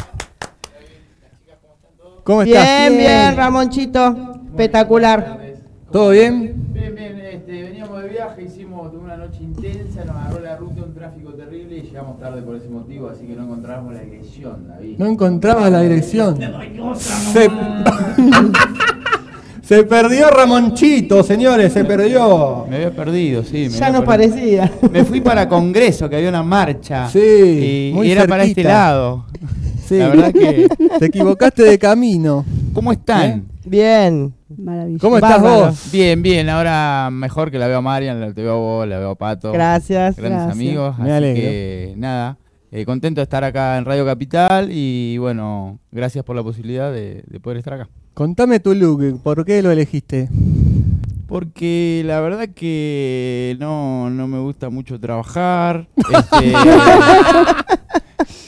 ¿Cómo 2.23 2.41
estás? 2.41 2.63
Bien, 2.63 2.97
bien, 2.97 3.38
Ramonchito. 3.38 4.41
Espectacular. 4.49 5.54
¿Todo 5.95 6.09
bien? 6.09 6.53
Bien, 6.73 6.93
bien, 6.93 7.17
este, 7.21 7.63
veníamos 7.63 8.03
de 8.03 8.09
viaje, 8.09 8.43
hicimos 8.43 8.91
una 9.01 9.15
noche 9.15 9.41
intensa, 9.41 10.03
nos 10.03 10.17
agarró 10.17 10.41
la 10.41 10.57
ruta 10.57 10.83
un 10.83 10.93
tráfico 10.93 11.31
terrible 11.31 11.77
y 11.77 11.81
llegamos 11.83 12.19
tarde 12.19 12.41
por 12.41 12.57
ese 12.57 12.67
motivo, 12.67 13.07
así 13.07 13.25
que 13.25 13.33
no 13.33 13.43
encontramos 13.43 13.93
la 13.93 14.01
dirección, 14.01 14.67
David. 14.67 14.97
No 14.97 15.05
encontraba 15.05 15.69
la 15.69 15.79
dirección. 15.79 16.37
Se... 16.97 17.49
se 19.63 19.83
perdió 19.85 20.29
Ramonchito, 20.31 21.23
señores, 21.23 21.71
se 21.71 21.85
perdió. 21.85 22.65
Me 22.69 22.75
había 22.75 22.91
perdido, 22.91 23.45
sí. 23.45 23.69
Me 23.71 23.77
Ya 23.77 23.89
no 23.89 24.03
perdido. 24.03 24.05
parecía. 24.05 24.71
Me 24.91 25.05
fui 25.05 25.21
para 25.21 25.47
Congreso, 25.47 26.09
que 26.09 26.17
había 26.17 26.27
una 26.27 26.43
marcha. 26.43 27.07
Sí, 27.09 27.19
y, 27.19 27.95
muy 27.95 28.09
y 28.09 28.11
era 28.11 28.27
para 28.27 28.43
este 28.43 28.65
lado. 28.65 29.27
Sí. 29.85 29.97
La 29.97 30.09
verdad 30.09 30.33
que... 30.33 30.67
Te 30.99 31.05
equivocaste 31.05 31.63
de 31.63 31.79
camino. 31.79 32.43
¿Cómo 32.73 32.91
están? 32.91 33.45
Bien. 33.63 34.33
Maravilloso. 34.57 35.01
¿Cómo 35.05 35.17
estás 35.17 35.41
Bárbaro. 35.41 35.65
vos? 35.67 35.89
Bien, 35.91 36.21
bien, 36.21 36.49
ahora 36.49 37.09
mejor 37.11 37.51
que 37.51 37.59
la 37.59 37.67
veo 37.67 37.77
a 37.77 37.81
Marian, 37.81 38.19
la 38.19 38.33
te 38.33 38.41
veo 38.41 38.53
a 38.53 38.57
vos, 38.57 38.87
la 38.87 38.99
veo 38.99 39.11
a 39.11 39.15
Pato. 39.15 39.51
Gracias. 39.51 40.15
grandes 40.15 40.39
Gracias. 40.41 40.51
amigos. 40.55 40.97
Me 40.97 41.03
así 41.05 41.11
alegro. 41.13 41.41
que 41.41 41.93
nada, 41.97 42.37
eh, 42.71 42.85
contento 42.85 43.19
de 43.21 43.23
estar 43.23 43.43
acá 43.43 43.77
en 43.77 43.85
Radio 43.85 44.05
Capital 44.05 44.69
y 44.71 45.17
bueno, 45.17 45.79
gracias 45.91 46.23
por 46.25 46.35
la 46.35 46.43
posibilidad 46.43 46.91
de, 46.91 47.23
de 47.27 47.39
poder 47.39 47.57
estar 47.59 47.73
acá. 47.73 47.89
Contame 48.13 48.59
tu 48.59 48.73
look, 48.73 49.21
¿por 49.21 49.43
qué 49.45 49.61
lo 49.61 49.71
elegiste? 49.71 50.29
Porque 51.27 52.03
la 52.05 52.19
verdad 52.21 52.49
que 52.55 53.57
no, 53.59 54.09
no 54.11 54.27
me 54.27 54.39
gusta 54.39 54.69
mucho 54.69 54.99
trabajar. 54.99 55.87
este, 55.97 56.53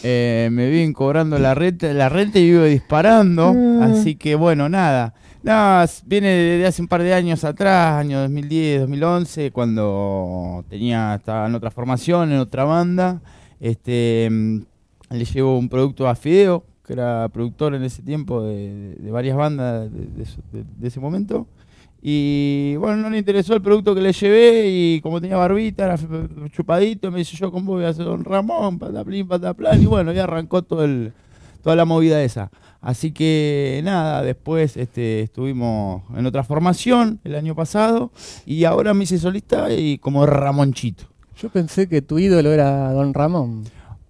eh, 0.03 0.49
me 0.51 0.69
viven 0.69 0.93
cobrando 0.93 1.37
la 1.39 1.53
renta, 1.55 1.87
la 1.93 2.09
renta 2.09 2.39
y 2.39 2.49
vivo 2.51 2.63
disparando. 2.63 3.53
Así 3.81 4.15
que 4.15 4.35
bueno, 4.35 4.69
nada. 4.69 5.13
S- 5.51 6.03
viene 6.05 6.27
desde 6.29 6.67
hace 6.67 6.81
un 6.81 6.87
par 6.87 7.01
de 7.03 7.13
años 7.13 7.43
atrás, 7.43 7.93
año 7.99 8.19
2010, 8.21 8.81
2011, 8.81 9.51
cuando 9.51 10.65
tenía, 10.69 11.15
estaba 11.15 11.47
en 11.47 11.55
otra 11.55 11.71
formación, 11.71 12.31
en 12.31 12.39
otra 12.39 12.65
banda. 12.65 13.21
Este, 13.59 14.27
mm, 14.29 14.57
le 15.11 15.25
llevo 15.25 15.57
un 15.57 15.69
producto 15.69 16.07
a 16.07 16.15
Fideo, 16.15 16.63
que 16.85 16.93
era 16.93 17.29
productor 17.29 17.75
en 17.75 17.83
ese 17.83 18.01
tiempo 18.01 18.43
de, 18.43 18.95
de 18.95 19.11
varias 19.11 19.37
bandas 19.37 19.91
de- 19.91 19.99
de 20.07 20.25
de- 20.51 20.65
de 20.79 20.87
ese 20.87 20.99
momento. 20.99 21.47
Y 22.01 22.75
bueno, 22.77 22.97
no 22.97 23.09
le 23.09 23.17
interesó 23.17 23.53
el 23.55 23.61
producto 23.61 23.95
que 23.95 24.01
le 24.01 24.13
llevé 24.13 24.67
y 24.69 25.01
como 25.01 25.19
tenía 25.19 25.37
barbita, 25.37 25.85
era 25.85 25.97
chupadito, 26.51 27.09
me 27.11 27.19
dice 27.19 27.35
yo 27.37 27.49
vos 27.51 27.63
voy 27.63 27.85
a 27.85 27.89
hacer 27.89 28.05
Don 28.05 28.23
Ramón, 28.23 28.77
pataplín, 28.79 29.27
pataplán, 29.27 29.81
y 29.81 29.85
bueno, 29.87 30.13
y 30.13 30.19
arrancó 30.19 30.61
todo 30.61 30.83
el, 30.85 31.13
toda 31.63 31.75
la 31.75 31.85
movida 31.85 32.21
esa. 32.23 32.51
Así 32.87 33.11
que 33.11 33.81
nada, 33.83 34.21
después 34.23 34.77
este, 34.77 35.19
estuvimos 35.19 36.03
en 36.15 36.25
otra 36.25 36.45
formación 36.45 37.19
el 37.25 37.35
año 37.35 37.53
pasado 37.53 38.13
y 38.45 38.63
ahora 38.63 38.93
me 38.93 39.03
hice 39.03 39.17
solista 39.17 39.73
y 39.73 39.97
como 39.97 40.25
Ramonchito. 40.25 41.03
Yo 41.37 41.49
pensé 41.49 41.89
que 41.89 42.01
tu 42.01 42.17
ídolo 42.17 42.49
era 42.53 42.93
Don 42.93 43.13
Ramón. 43.13 43.65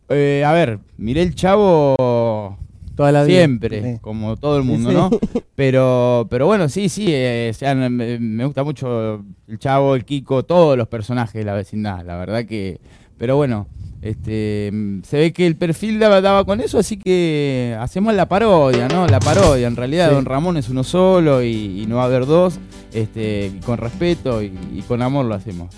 Eh, 0.09 0.43
a 0.45 0.51
ver, 0.51 0.77
miré 0.95 1.23
el 1.23 1.33
chavo 1.33 2.55
Toda 2.95 3.11
la 3.11 3.23
vida. 3.23 3.39
Siempre, 3.39 3.97
como 3.99 4.37
todo 4.37 4.57
el 4.57 4.63
mundo, 4.63 4.91
Sí. 4.91 4.95
¿no? 4.95 5.09
Pero, 5.55 6.27
pero 6.29 6.45
bueno, 6.45 6.69
sí, 6.69 6.87
sí, 6.87 7.07
eh, 7.09 7.49
o 7.49 7.53
sea, 7.55 7.73
me, 7.73 7.89
me 7.89 8.45
gusta 8.45 8.63
mucho 8.63 9.25
el 9.47 9.57
Chavo, 9.57 9.95
el 9.95 10.05
Kiko, 10.05 10.45
todos 10.45 10.77
los 10.77 10.87
personajes 10.87 11.33
de 11.33 11.45
la 11.45 11.55
vecindad, 11.55 12.05
la 12.05 12.15
verdad 12.15 12.45
que... 12.45 12.79
Pero 13.17 13.37
bueno, 13.37 13.65
este 14.01 14.71
se 15.03 15.17
ve 15.17 15.33
que 15.33 15.47
el 15.47 15.55
perfil 15.55 15.99
daba, 15.99 16.21
daba 16.21 16.45
con 16.45 16.61
eso, 16.61 16.77
así 16.77 16.97
que 16.97 17.75
hacemos 17.79 18.13
la 18.13 18.27
parodia, 18.27 18.87
¿no? 18.87 19.07
La 19.07 19.19
parodia, 19.19 19.67
en 19.67 19.75
realidad 19.75 20.09
Sí. 20.09 20.15
Don 20.15 20.25
Ramón 20.25 20.57
es 20.57 20.69
uno 20.69 20.83
solo 20.83 21.41
y, 21.43 21.81
y 21.81 21.85
no 21.87 21.97
va 21.97 22.03
a 22.03 22.05
haber 22.05 22.25
dos, 22.25 22.59
este, 22.93 23.51
con 23.65 23.77
respeto 23.77 24.41
y, 24.43 24.51
y 24.73 24.81
con 24.87 25.01
amor 25.01 25.25
lo 25.25 25.35
hacemos. 25.35 25.73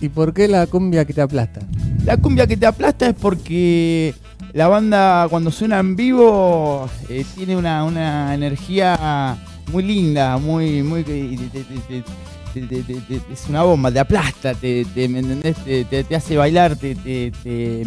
¿Y 0.00 0.10
por 0.10 0.32
qué 0.32 0.46
la 0.46 0.66
cumbia 0.66 1.04
que 1.04 1.12
te 1.12 1.20
aplasta? 1.22 1.60
La 2.04 2.16
cumbia 2.16 2.46
que 2.46 2.56
te 2.56 2.66
aplasta 2.66 3.08
es 3.08 3.14
porque 3.14 4.14
la 4.52 4.68
banda 4.68 5.26
cuando 5.28 5.50
suena 5.50 5.80
en 5.80 5.96
vivo 5.96 6.88
eh, 7.08 7.24
tiene 7.34 7.56
una, 7.56 7.82
una 7.84 8.32
energía 8.34 9.36
muy 9.72 9.82
linda, 9.82 10.38
muy, 10.38 10.82
muy 10.84 11.02
te- 11.02 11.36
te- 11.52 11.64
te- 11.64 12.04
te- 12.66 12.82
te- 12.82 12.94
te- 12.94 13.20
te- 13.20 13.32
es 13.32 13.44
una 13.48 13.62
bomba, 13.62 13.90
te 13.92 14.00
aplasta, 14.00 14.54
te, 14.54 14.84
te- 14.94 15.08
¿me 15.08 15.20
entendés? 15.20 15.56
Te, 15.64 15.84
te- 15.84 16.04
te 16.04 16.16
hace 16.16 16.36
bailar, 16.36 16.76
te, 16.76 16.94
te- 16.94 17.84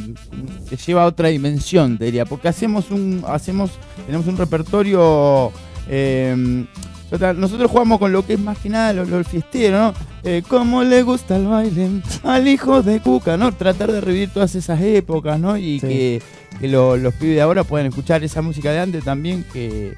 lleva 0.85 1.03
a 1.03 1.07
otra 1.07 1.29
dimensión, 1.29 1.97
te 1.97 2.05
diría, 2.05 2.25
porque 2.25 2.47
hacemos 2.47 2.91
un, 2.91 3.23
hacemos, 3.27 3.71
tenemos 4.05 4.27
un 4.27 4.37
repertorio 4.37 5.51
eh, 5.89 6.65
Total, 7.09 7.37
Nosotros 7.37 7.69
jugamos 7.69 7.99
con 7.99 8.13
lo 8.13 8.25
que 8.25 8.35
es 8.35 8.39
más 8.39 8.57
que 8.57 8.69
nada 8.69 8.93
lo, 8.93 9.03
lo 9.03 9.21
fiestero, 9.25 9.77
¿no? 9.77 9.93
Eh, 10.23 10.41
¿Cómo 10.47 10.81
le 10.81 11.03
gusta 11.03 11.35
el 11.35 11.45
baile 11.45 11.89
al 12.23 12.47
hijo 12.47 12.81
de 12.83 13.01
Cuca, 13.01 13.35
¿no? 13.35 13.51
Tratar 13.51 13.91
de 13.91 13.99
revivir 13.99 14.29
todas 14.29 14.55
esas 14.55 14.79
épocas, 14.81 15.37
¿no? 15.37 15.57
Y 15.57 15.81
Sí. 15.81 15.87
que, 15.87 16.21
que 16.61 16.67
lo- 16.69 16.95
los 16.95 17.13
pibes 17.15 17.35
de 17.35 17.41
ahora 17.41 17.65
puedan 17.65 17.87
escuchar 17.87 18.23
esa 18.23 18.41
música 18.41 18.71
de 18.71 18.79
antes 18.79 19.03
también 19.03 19.43
que... 19.51 19.93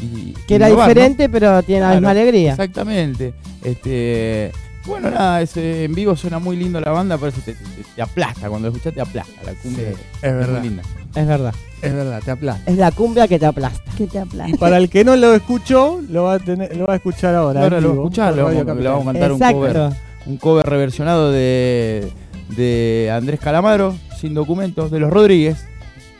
y- 0.00 0.32
Que 0.46 0.56
era 0.56 0.68
innovar, 0.68 0.88
¿no? 0.88 0.94
diferente, 0.94 1.28
pero 1.28 1.62
tiene 1.62 1.80
la 1.82 1.86
Claro, 1.88 2.00
misma 2.00 2.10
alegría. 2.10 2.50
Exactamente. 2.52 3.34
Este, 3.64 4.52
bueno, 4.86 5.10
nada, 5.10 5.42
ese- 5.42 5.84
en 5.84 5.94
vivo 5.94 6.14
suena 6.16 6.38
muy 6.38 6.56
lindo 6.56 6.80
la 6.80 6.90
banda, 6.92 7.18
por 7.18 7.28
eso 7.30 7.40
te, 7.44 7.52
te- 7.54 7.60
te 7.94 8.02
aplasta. 8.02 8.48
Cuando 8.48 8.68
escuchas 8.68 8.94
te 8.94 9.00
aplasta. 9.00 9.32
La 9.44 9.52
cumbia 9.54 9.88
Sí, 9.90 9.94
es 10.22 10.32
muy 10.32 10.38
verdad. 10.40 10.62
linda. 10.62 10.82
Es 11.14 11.26
verdad. 11.26 11.54
Es 11.82 11.92
verdad, 11.94 12.22
te 12.24 12.30
aplasta. 12.30 12.70
Es 12.70 12.76
la 12.78 12.90
cumbia 12.90 13.26
que 13.28 13.38
te 13.38 13.46
aplasta. 13.46 13.90
Que 13.96 14.06
te 14.06 14.18
aplasta. 14.18 14.54
Y 14.54 14.58
para 14.58 14.76
el 14.78 14.88
que 14.90 15.04
no 15.04 15.16
lo 15.16 15.34
escuchó, 15.34 16.00
lo 16.08 16.24
va 16.24 16.34
a 16.34 16.38
tener, 16.38 16.76
lo 16.76 16.86
va 16.86 16.94
a 16.94 16.96
escuchar 16.96 17.34
ahora. 17.34 17.62
Ahora 17.62 17.80
lo 17.80 17.88
va 17.88 17.90
a 17.90 17.92
vivo, 17.94 18.04
escuchar, 18.04 18.30
Radio 18.32 18.44
vamos, 18.44 18.62
a 19.02 19.12
cantar 19.12 19.32
un 19.32 19.38
cover. 19.38 19.90
Un 20.26 20.36
cover 20.38 20.66
reversionado 20.66 21.30
de, 21.32 22.08
de 22.56 23.10
Andrés 23.14 23.40
Calamaro, 23.40 23.94
sin 24.20 24.34
documentos, 24.34 24.90
de 24.90 24.98
los 25.00 25.10
Rodríguez. 25.10 25.64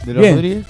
De 0.05 0.15
los 0.15 0.23
Bien. 0.23 0.35
Rodríguez. 0.37 0.67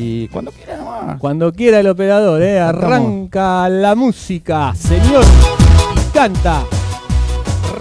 Y 0.00 0.28
cuando 0.28 0.52
quiera 0.52 0.76
nomás. 0.76 1.18
Cuando 1.18 1.52
quiera 1.52 1.80
el 1.80 1.88
operador, 1.88 2.40
eh, 2.40 2.60
arranca 2.60 3.68
la 3.68 3.96
música, 3.96 4.72
señor. 4.76 5.24
Y 5.96 6.12
canta 6.12 6.62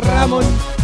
Ramón. 0.02 0.77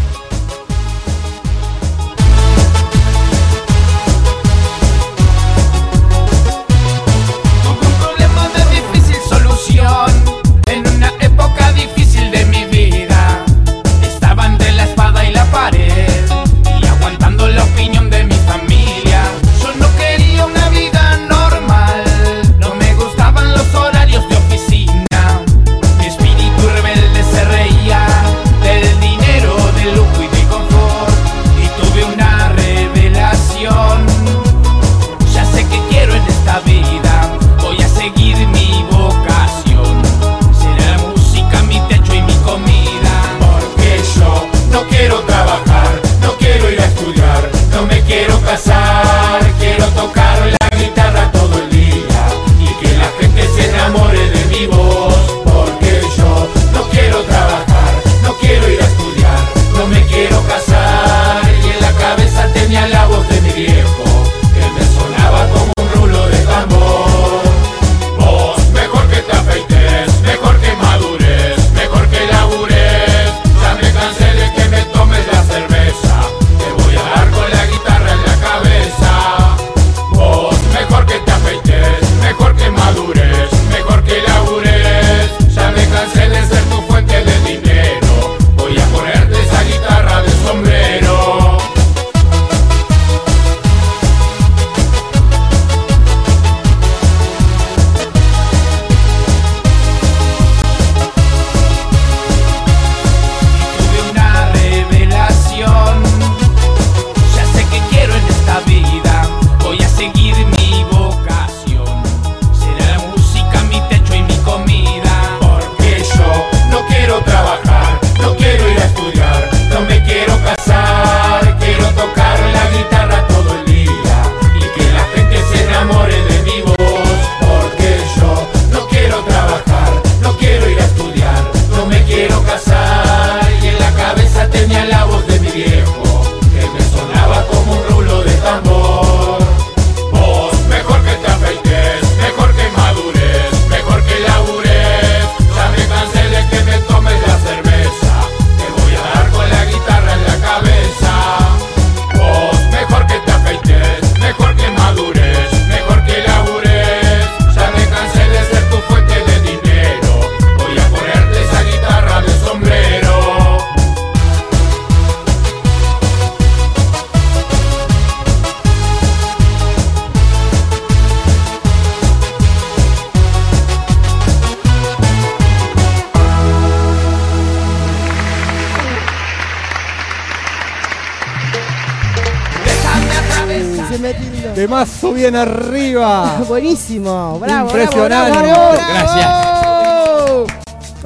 Temazo 184.64 185.12
bien 185.12 185.36
arriba. 185.36 186.38
Buenísimo. 186.48 187.38
Bravo. 187.38 187.68
Impresionante. 187.68 188.40
Bravo, 188.40 188.48
bravo, 188.48 188.72
bravo. 188.72 188.94
Gracias. 188.94 189.28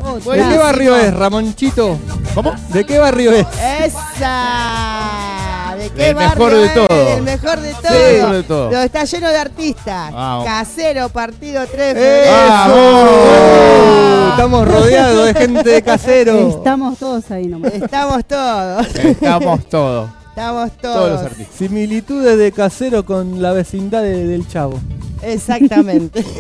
Oh, 0.04 0.32
¿De 0.32 0.38
qué 0.48 0.58
barrio 0.60 0.96
es, 0.96 1.12
Ramonchito? 1.12 1.98
¿Cómo? 2.36 2.54
¿De 2.70 2.86
qué 2.86 3.00
barrio 3.00 3.32
es? 3.32 3.48
Esa. 3.84 5.76
¿De 5.76 5.90
qué 5.90 6.10
El 6.10 6.16
mejor 6.18 6.38
barrio 6.38 6.60
de 6.60 6.66
es? 6.68 6.74
todo. 6.76 6.88
El 7.18 7.24
mejor 7.24 7.60
de 7.60 7.74
todo. 7.74 7.98
el 7.98 8.16
mejor 8.18 8.36
de 8.36 8.44
todo. 8.44 8.72
Lo 8.72 8.82
está 8.84 9.04
lleno 9.06 9.30
de 9.30 9.38
artistas. 9.40 10.14
Vamos. 10.14 10.46
Casero, 10.46 11.10
partido 11.10 11.66
3 11.66 11.98
¡Eso! 11.98 12.32
¡Vamos! 12.32 14.30
Estamos 14.34 14.68
rodeados 14.68 15.26
de 15.26 15.34
gente 15.34 15.68
de 15.68 15.82
casero. 15.82 16.50
Estamos 16.50 17.00
todos 17.00 17.32
ahí 17.32 17.48
nomás. 17.48 17.74
Estamos 17.82 18.24
todos. 18.24 18.86
Estamos 18.96 19.66
todos. 19.68 20.27
Estamos 20.38 20.72
todos. 20.78 20.96
Todos 20.96 21.10
los 21.14 21.22
artistas. 21.32 21.56
Similitudes 21.58 22.38
de 22.38 22.52
casero 22.52 23.04
con 23.04 23.42
la 23.42 23.54
vecindad 23.54 24.04
de- 24.04 24.28
del 24.28 24.48
chavo. 24.48 24.80
Exactamente. 25.24 26.24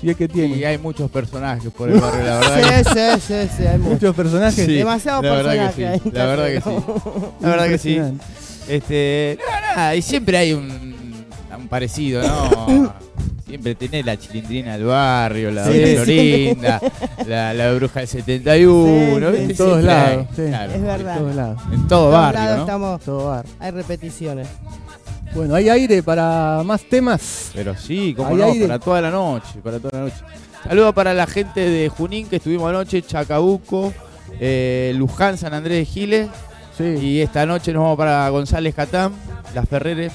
Si 0.00 0.10
es 0.10 0.16
que 0.16 0.24
Y 0.24 0.28
tiene. 0.28 0.66
hay 0.66 0.76
muchos 0.78 1.10
personajes 1.10 1.70
por 1.72 1.88
el 1.88 1.98
barrio, 2.00 2.24
la 2.24 2.38
verdad. 2.38 2.82
sí, 2.84 2.90
sí, 2.92 3.20
sí, 3.48 3.50
sí, 3.56 3.66
hay 3.66 3.78
mucho. 3.78 3.90
Muchos 3.92 4.16
personajes. 4.16 4.66
Sí, 4.66 4.74
Demasiado 4.74 5.22
la 5.22 5.30
verdad 5.30 5.52
que 5.52 5.58
personaje 5.84 6.00
sí. 6.04 6.10
La 6.12 6.26
verdad 6.26 6.46
que 6.48 6.60
sí. 6.60 6.60
Casero. 6.64 7.32
La 7.40 7.48
verdad 7.48 7.68
que 7.68 7.78
sí. 7.78 7.90
Impresionante. 7.94 8.24
Este, 8.68 9.38
no, 9.38 9.60
nada, 9.76 9.94
y 9.96 10.02
siempre 10.02 10.36
hay 10.36 10.52
un, 10.52 10.95
un 11.56 11.68
parecido, 11.68 12.22
¿no? 12.22 12.94
Siempre 13.46 13.76
tenés 13.76 14.04
la 14.04 14.16
chilindrina 14.18 14.72
del 14.72 14.86
barrio, 14.86 15.50
la 15.52 15.64
Sí. 15.66 15.94
Florinda, 15.94 16.80
la, 17.28 17.54
la 17.54 17.72
bruja 17.74 18.00
del 18.00 18.08
71, 18.08 19.30
Sí, 19.30 19.36
¿viste? 19.36 19.44
sí, 19.46 19.50
En 19.52 19.56
todos 19.56 19.84
lados. 19.84 20.26
sí. 20.34 20.42
claro, 20.48 20.72
Es 20.72 20.82
verdad. 20.82 21.16
En 21.16 21.22
todos 21.22 21.36
lados. 21.36 21.62
En 21.62 21.70
todo 21.70 21.78
Por 21.78 21.88
todos 21.88 22.12
lados 22.12 22.32
barrio, 22.34 22.54
¿no? 22.56 22.60
estamos, 22.62 23.00
Todo 23.02 23.26
bar. 23.28 23.44
hay 23.60 23.70
repeticiones. 23.70 24.48
Bueno, 25.34 25.54
¿hay 25.54 25.68
aire 25.68 26.02
para 26.02 26.62
más 26.64 26.82
temas? 26.84 27.50
Pero 27.54 27.76
sí, 27.76 28.14
como 28.16 28.36
no, 28.36 28.44
aire. 28.46 28.66
para 28.66 28.78
toda 28.80 29.00
la 29.00 29.10
noche, 29.10 29.60
para 29.62 29.78
toda 29.78 29.98
la 29.98 30.04
noche. 30.06 30.16
Saludos 30.64 30.94
para 30.94 31.14
la 31.14 31.26
gente 31.26 31.60
de 31.60 31.88
Junín 31.88 32.26
que 32.28 32.36
estuvimos 32.36 32.68
anoche, 32.68 33.00
Chacabuco, 33.02 33.92
eh, 34.40 34.92
Luján, 34.96 35.36
San 35.38 35.54
Andrés 35.54 35.78
de 35.78 35.84
Giles. 35.84 36.28
Sí. 36.76 36.84
Y 36.84 37.20
esta 37.20 37.46
noche 37.46 37.72
nos 37.72 37.82
vamos 37.82 37.96
para 37.98 38.28
González 38.30 38.74
Catán, 38.74 39.12
Las 39.54 39.68
Ferreres. 39.68 40.12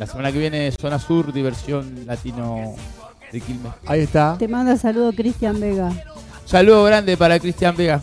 La 0.00 0.06
semana 0.06 0.32
que 0.32 0.38
viene, 0.38 0.72
Zona 0.72 0.98
Sur, 0.98 1.30
diversión 1.30 2.06
latino 2.06 2.74
de 3.30 3.38
Quilmes. 3.38 3.72
Ahí 3.86 4.00
está. 4.00 4.34
Te 4.38 4.48
manda 4.48 4.74
saludo 4.78 5.12
Cristian 5.12 5.60
Vega. 5.60 5.92
Saludo 6.46 6.84
grande 6.84 7.18
para 7.18 7.38
Cristian 7.38 7.76
Vega. 7.76 8.00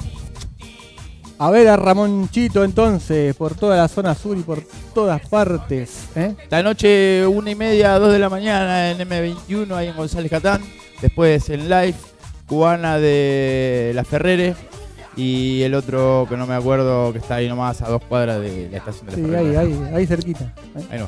A 1.39 1.49
ver 1.49 1.67
a 1.67 1.75
Ramonchito 1.75 2.63
entonces, 2.63 3.35
por 3.35 3.55
toda 3.55 3.77
la 3.77 3.87
zona 3.87 4.13
sur 4.13 4.37
y 4.37 4.41
por 4.41 4.61
todas 4.93 5.27
partes. 5.27 6.05
¿eh? 6.15 6.35
Esta 6.39 6.61
noche, 6.61 7.25
una 7.25 7.49
y 7.49 7.55
media, 7.55 7.97
dos 7.97 8.11
de 8.13 8.19
la 8.19 8.29
mañana 8.29 8.91
en 8.91 8.99
M21, 8.99 9.71
ahí 9.75 9.87
en 9.87 9.95
González 9.95 10.29
Catán. 10.29 10.61
Después 11.01 11.49
en 11.49 11.67
live, 11.67 11.95
cubana 12.47 12.99
de 12.99 13.91
Las 13.95 14.07
Ferreres. 14.07 14.55
Y 15.15 15.63
el 15.63 15.73
otro 15.73 16.27
que 16.29 16.37
no 16.37 16.45
me 16.45 16.53
acuerdo, 16.53 17.11
que 17.11 17.17
está 17.17 17.35
ahí 17.35 17.47
nomás 17.49 17.81
a 17.81 17.89
dos 17.89 18.03
cuadras 18.03 18.39
de 18.39 18.69
la 18.71 18.77
estación 18.77 19.07
de 19.07 19.11
Las 19.13 19.15
Sí, 19.15 19.27
Ferreres. 19.27 19.57
ahí, 19.57 19.73
ahí, 19.73 19.95
ahí 19.95 20.05
cerquita. 20.05 20.53
¿eh? 20.75 20.85
Ahí 20.91 20.99
no. 20.99 21.07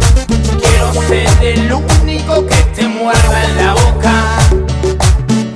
Quiero 0.91 1.07
ser 1.07 1.27
el 1.41 1.71
único 1.71 2.45
que 2.45 2.55
te 2.75 2.85
muerda 2.85 3.45
en 3.45 3.57
la 3.57 3.73
boca. 3.75 4.39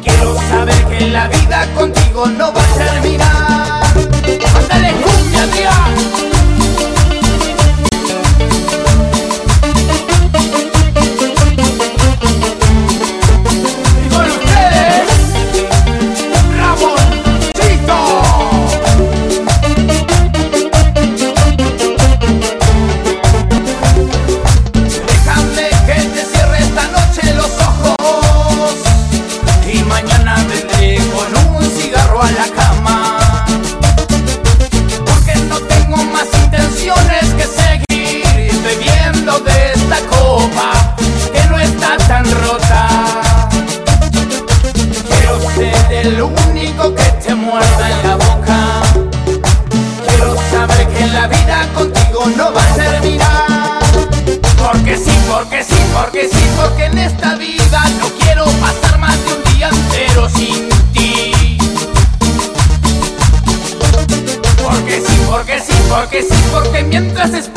Quiero 0.01 0.35
saber 0.47 0.85
que 0.85 1.07
la 1.09 1.27
vida 1.27 1.67
contigo 1.75 2.25
no 2.27 2.53
va 2.53 2.61
a 2.61 2.77
terminar. 2.77 3.83
¡Mándale 4.53 4.93
cumbia, 4.93 5.47
tía! 5.51 6.34
Porque 55.35 55.65
sí, 55.65 55.75
porque 55.93 56.29
sí, 56.29 56.47
porque 56.55 56.85
en 56.85 56.97
esta 56.97 57.35
vida 57.35 57.83
no 57.99 58.07
quiero 58.21 58.45
pasar 58.61 58.97
más 58.99 59.17
de 59.25 59.33
un 59.33 59.43
día 59.53 59.67
entero 59.67 60.29
sin 60.29 60.69
ti. 60.93 61.57
Porque 64.63 65.01
sí, 65.01 65.21
porque 65.29 65.59
sí, 65.59 65.73
porque 65.89 66.21
sí, 66.21 66.43
porque 66.53 66.83
mientras 66.83 67.33
espero 67.33 67.54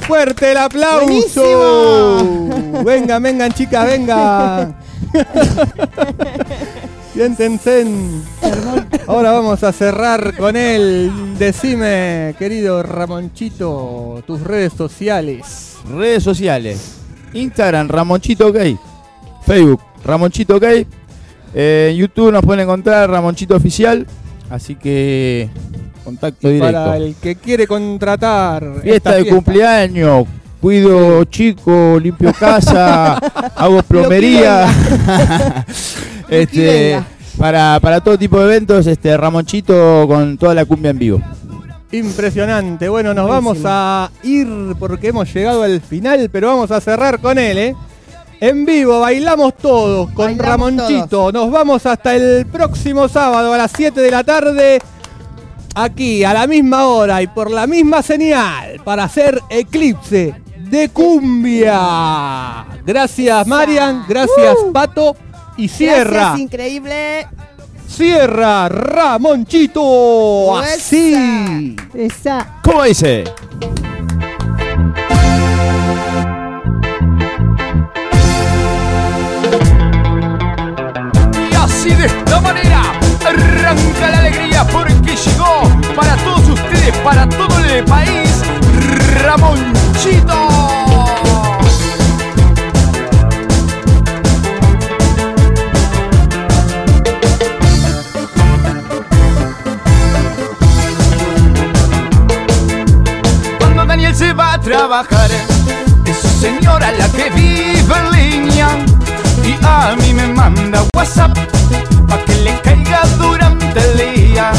Fuerte 0.00 0.52
el 0.52 0.58
aplauso. 0.58 2.18
Vengan, 2.84 3.22
vengan 3.22 3.52
chicas, 3.52 3.86
vengan. 3.86 4.76
Siéntense. 7.12 7.86
Ahora 9.06 9.32
vamos 9.32 9.62
a 9.64 9.72
cerrar 9.72 10.36
con 10.36 10.56
él. 10.56 11.10
Decime, 11.38 12.34
querido 12.38 12.82
Ramonchito, 12.82 14.22
tus 14.26 14.40
redes 14.42 14.72
sociales. 14.72 15.76
Redes 15.92 16.22
sociales. 16.22 16.98
Instagram, 17.32 17.88
Ramonchito 17.88 18.52
Gay. 18.52 18.78
Facebook, 19.44 19.80
Ramonchito 20.04 20.60
Gay. 20.60 20.86
Eh, 21.54 21.88
en 21.92 21.96
YouTube 21.96 22.32
nos 22.32 22.44
pueden 22.44 22.60
encontrar 22.60 23.10
Ramonchito 23.10 23.56
Oficial. 23.56 24.06
Así 24.48 24.74
que 24.74 25.48
contacto 26.00 26.48
directo. 26.48 26.72
Para 26.72 26.96
el 26.96 27.14
que 27.16 27.36
quiere 27.36 27.66
contratar. 27.66 28.80
Fiesta 28.82 29.10
esta 29.10 29.14
de 29.16 29.26
cumpleaños. 29.26 30.26
Cuido 30.60 31.24
chico, 31.24 31.98
limpio 31.98 32.34
casa, 32.34 33.14
hago 33.56 33.82
plomería. 33.82 34.66
este, 36.28 37.00
para, 37.38 37.80
para 37.80 38.00
todo 38.02 38.18
tipo 38.18 38.38
de 38.38 38.44
eventos, 38.44 38.86
este 38.86 39.16
Ramonchito 39.16 40.06
con 40.06 40.36
toda 40.36 40.54
la 40.54 40.66
cumbia 40.66 40.90
en 40.90 40.98
vivo. 40.98 41.22
Impresionante. 41.92 42.88
Bueno, 42.88 43.14
nos 43.14 43.26
Buenísimo. 43.26 43.54
vamos 43.54 43.62
a 43.64 44.10
ir 44.22 44.48
porque 44.78 45.08
hemos 45.08 45.32
llegado 45.32 45.62
al 45.62 45.80
final, 45.80 46.28
pero 46.30 46.48
vamos 46.48 46.70
a 46.70 46.80
cerrar 46.80 47.20
con 47.20 47.38
él, 47.38 47.58
¿eh? 47.58 47.76
En 48.40 48.64
vivo, 48.64 49.00
bailamos 49.00 49.54
todos 49.56 50.10
con 50.12 50.38
Bailamos 50.38 50.76
Ramonchito. 50.76 51.30
Nos 51.30 51.50
vamos 51.50 51.84
hasta 51.84 52.16
el 52.16 52.46
próximo 52.46 53.06
sábado 53.06 53.52
a 53.52 53.58
las 53.58 53.70
7 53.76 54.00
de 54.00 54.10
la 54.10 54.24
tarde. 54.24 54.80
Aquí, 55.74 56.24
a 56.24 56.34
la 56.34 56.46
misma 56.46 56.86
hora 56.86 57.22
y 57.22 57.26
por 57.28 57.50
la 57.50 57.66
misma 57.66 58.02
señal, 58.02 58.80
para 58.84 59.04
hacer 59.04 59.40
Eclipse 59.48 60.34
de 60.56 60.88
Cumbia. 60.88 62.66
Gracias, 62.84 63.46
Marian. 63.46 64.04
Gracias, 64.08 64.56
Pato. 64.72 65.16
Y 65.56 65.68
cierra. 65.68 66.10
Gracias, 66.10 66.40
increíble. 66.40 67.26
Cierra 67.88 68.68
Ramonchito. 68.68 70.58
Así. 70.58 71.76
Esa. 71.92 72.60
¿Cómo 72.62 72.84
dice? 72.84 73.24
Y 81.50 81.54
así 81.54 81.90
de 81.90 82.06
esta 82.06 82.40
manera 82.40 82.69
arranca 83.70 84.10
la 84.10 84.18
alegría 84.18 84.66
porque 84.66 85.14
llegó 85.14 85.62
para 85.94 86.16
todos 86.16 86.48
ustedes, 86.48 86.96
para 86.98 87.28
todo 87.28 87.58
el 87.64 87.84
país, 87.84 88.42
Ramonchito. 89.22 90.48
Cuando 103.58 103.86
Daniel 103.86 104.14
se 104.14 104.32
va 104.32 104.54
a 104.54 104.60
trabajar, 104.60 105.30
es 106.06 106.18
su 106.18 106.28
señora 106.40 106.90
la 106.92 107.08
que 107.08 107.30
vive 107.30 107.94
en 107.98 108.10
línea 108.10 108.68
y 109.44 109.56
a 109.64 109.94
mí 109.96 110.12
me 110.12 110.26
manda 110.26 110.82
WhatsApp 110.96 111.36
pa' 112.08 112.18
que 112.24 112.34
le 112.36 112.60
caiga 112.62 113.02
durante 113.18 113.49
el 113.76 114.14
día. 114.14 114.52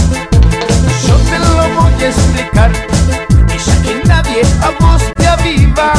Yo 1.08 1.16
te 1.18 1.40
lo 1.40 1.82
voy 1.82 2.04
a 2.04 2.08
explicar 2.08 2.72
y 3.48 3.88
que 3.88 4.02
nadie 4.06 4.42
a 4.62 4.70
vos 4.80 5.02
te 5.16 5.28
aviva, 5.28 5.94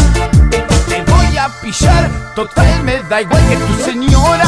te 0.88 1.02
voy 1.10 1.36
a 1.36 1.48
pillar. 1.60 2.10
Total, 2.34 2.82
me 2.84 3.02
da 3.02 3.20
igual 3.20 3.42
que 3.48 3.56
tu 3.56 3.84
señora 3.84 4.46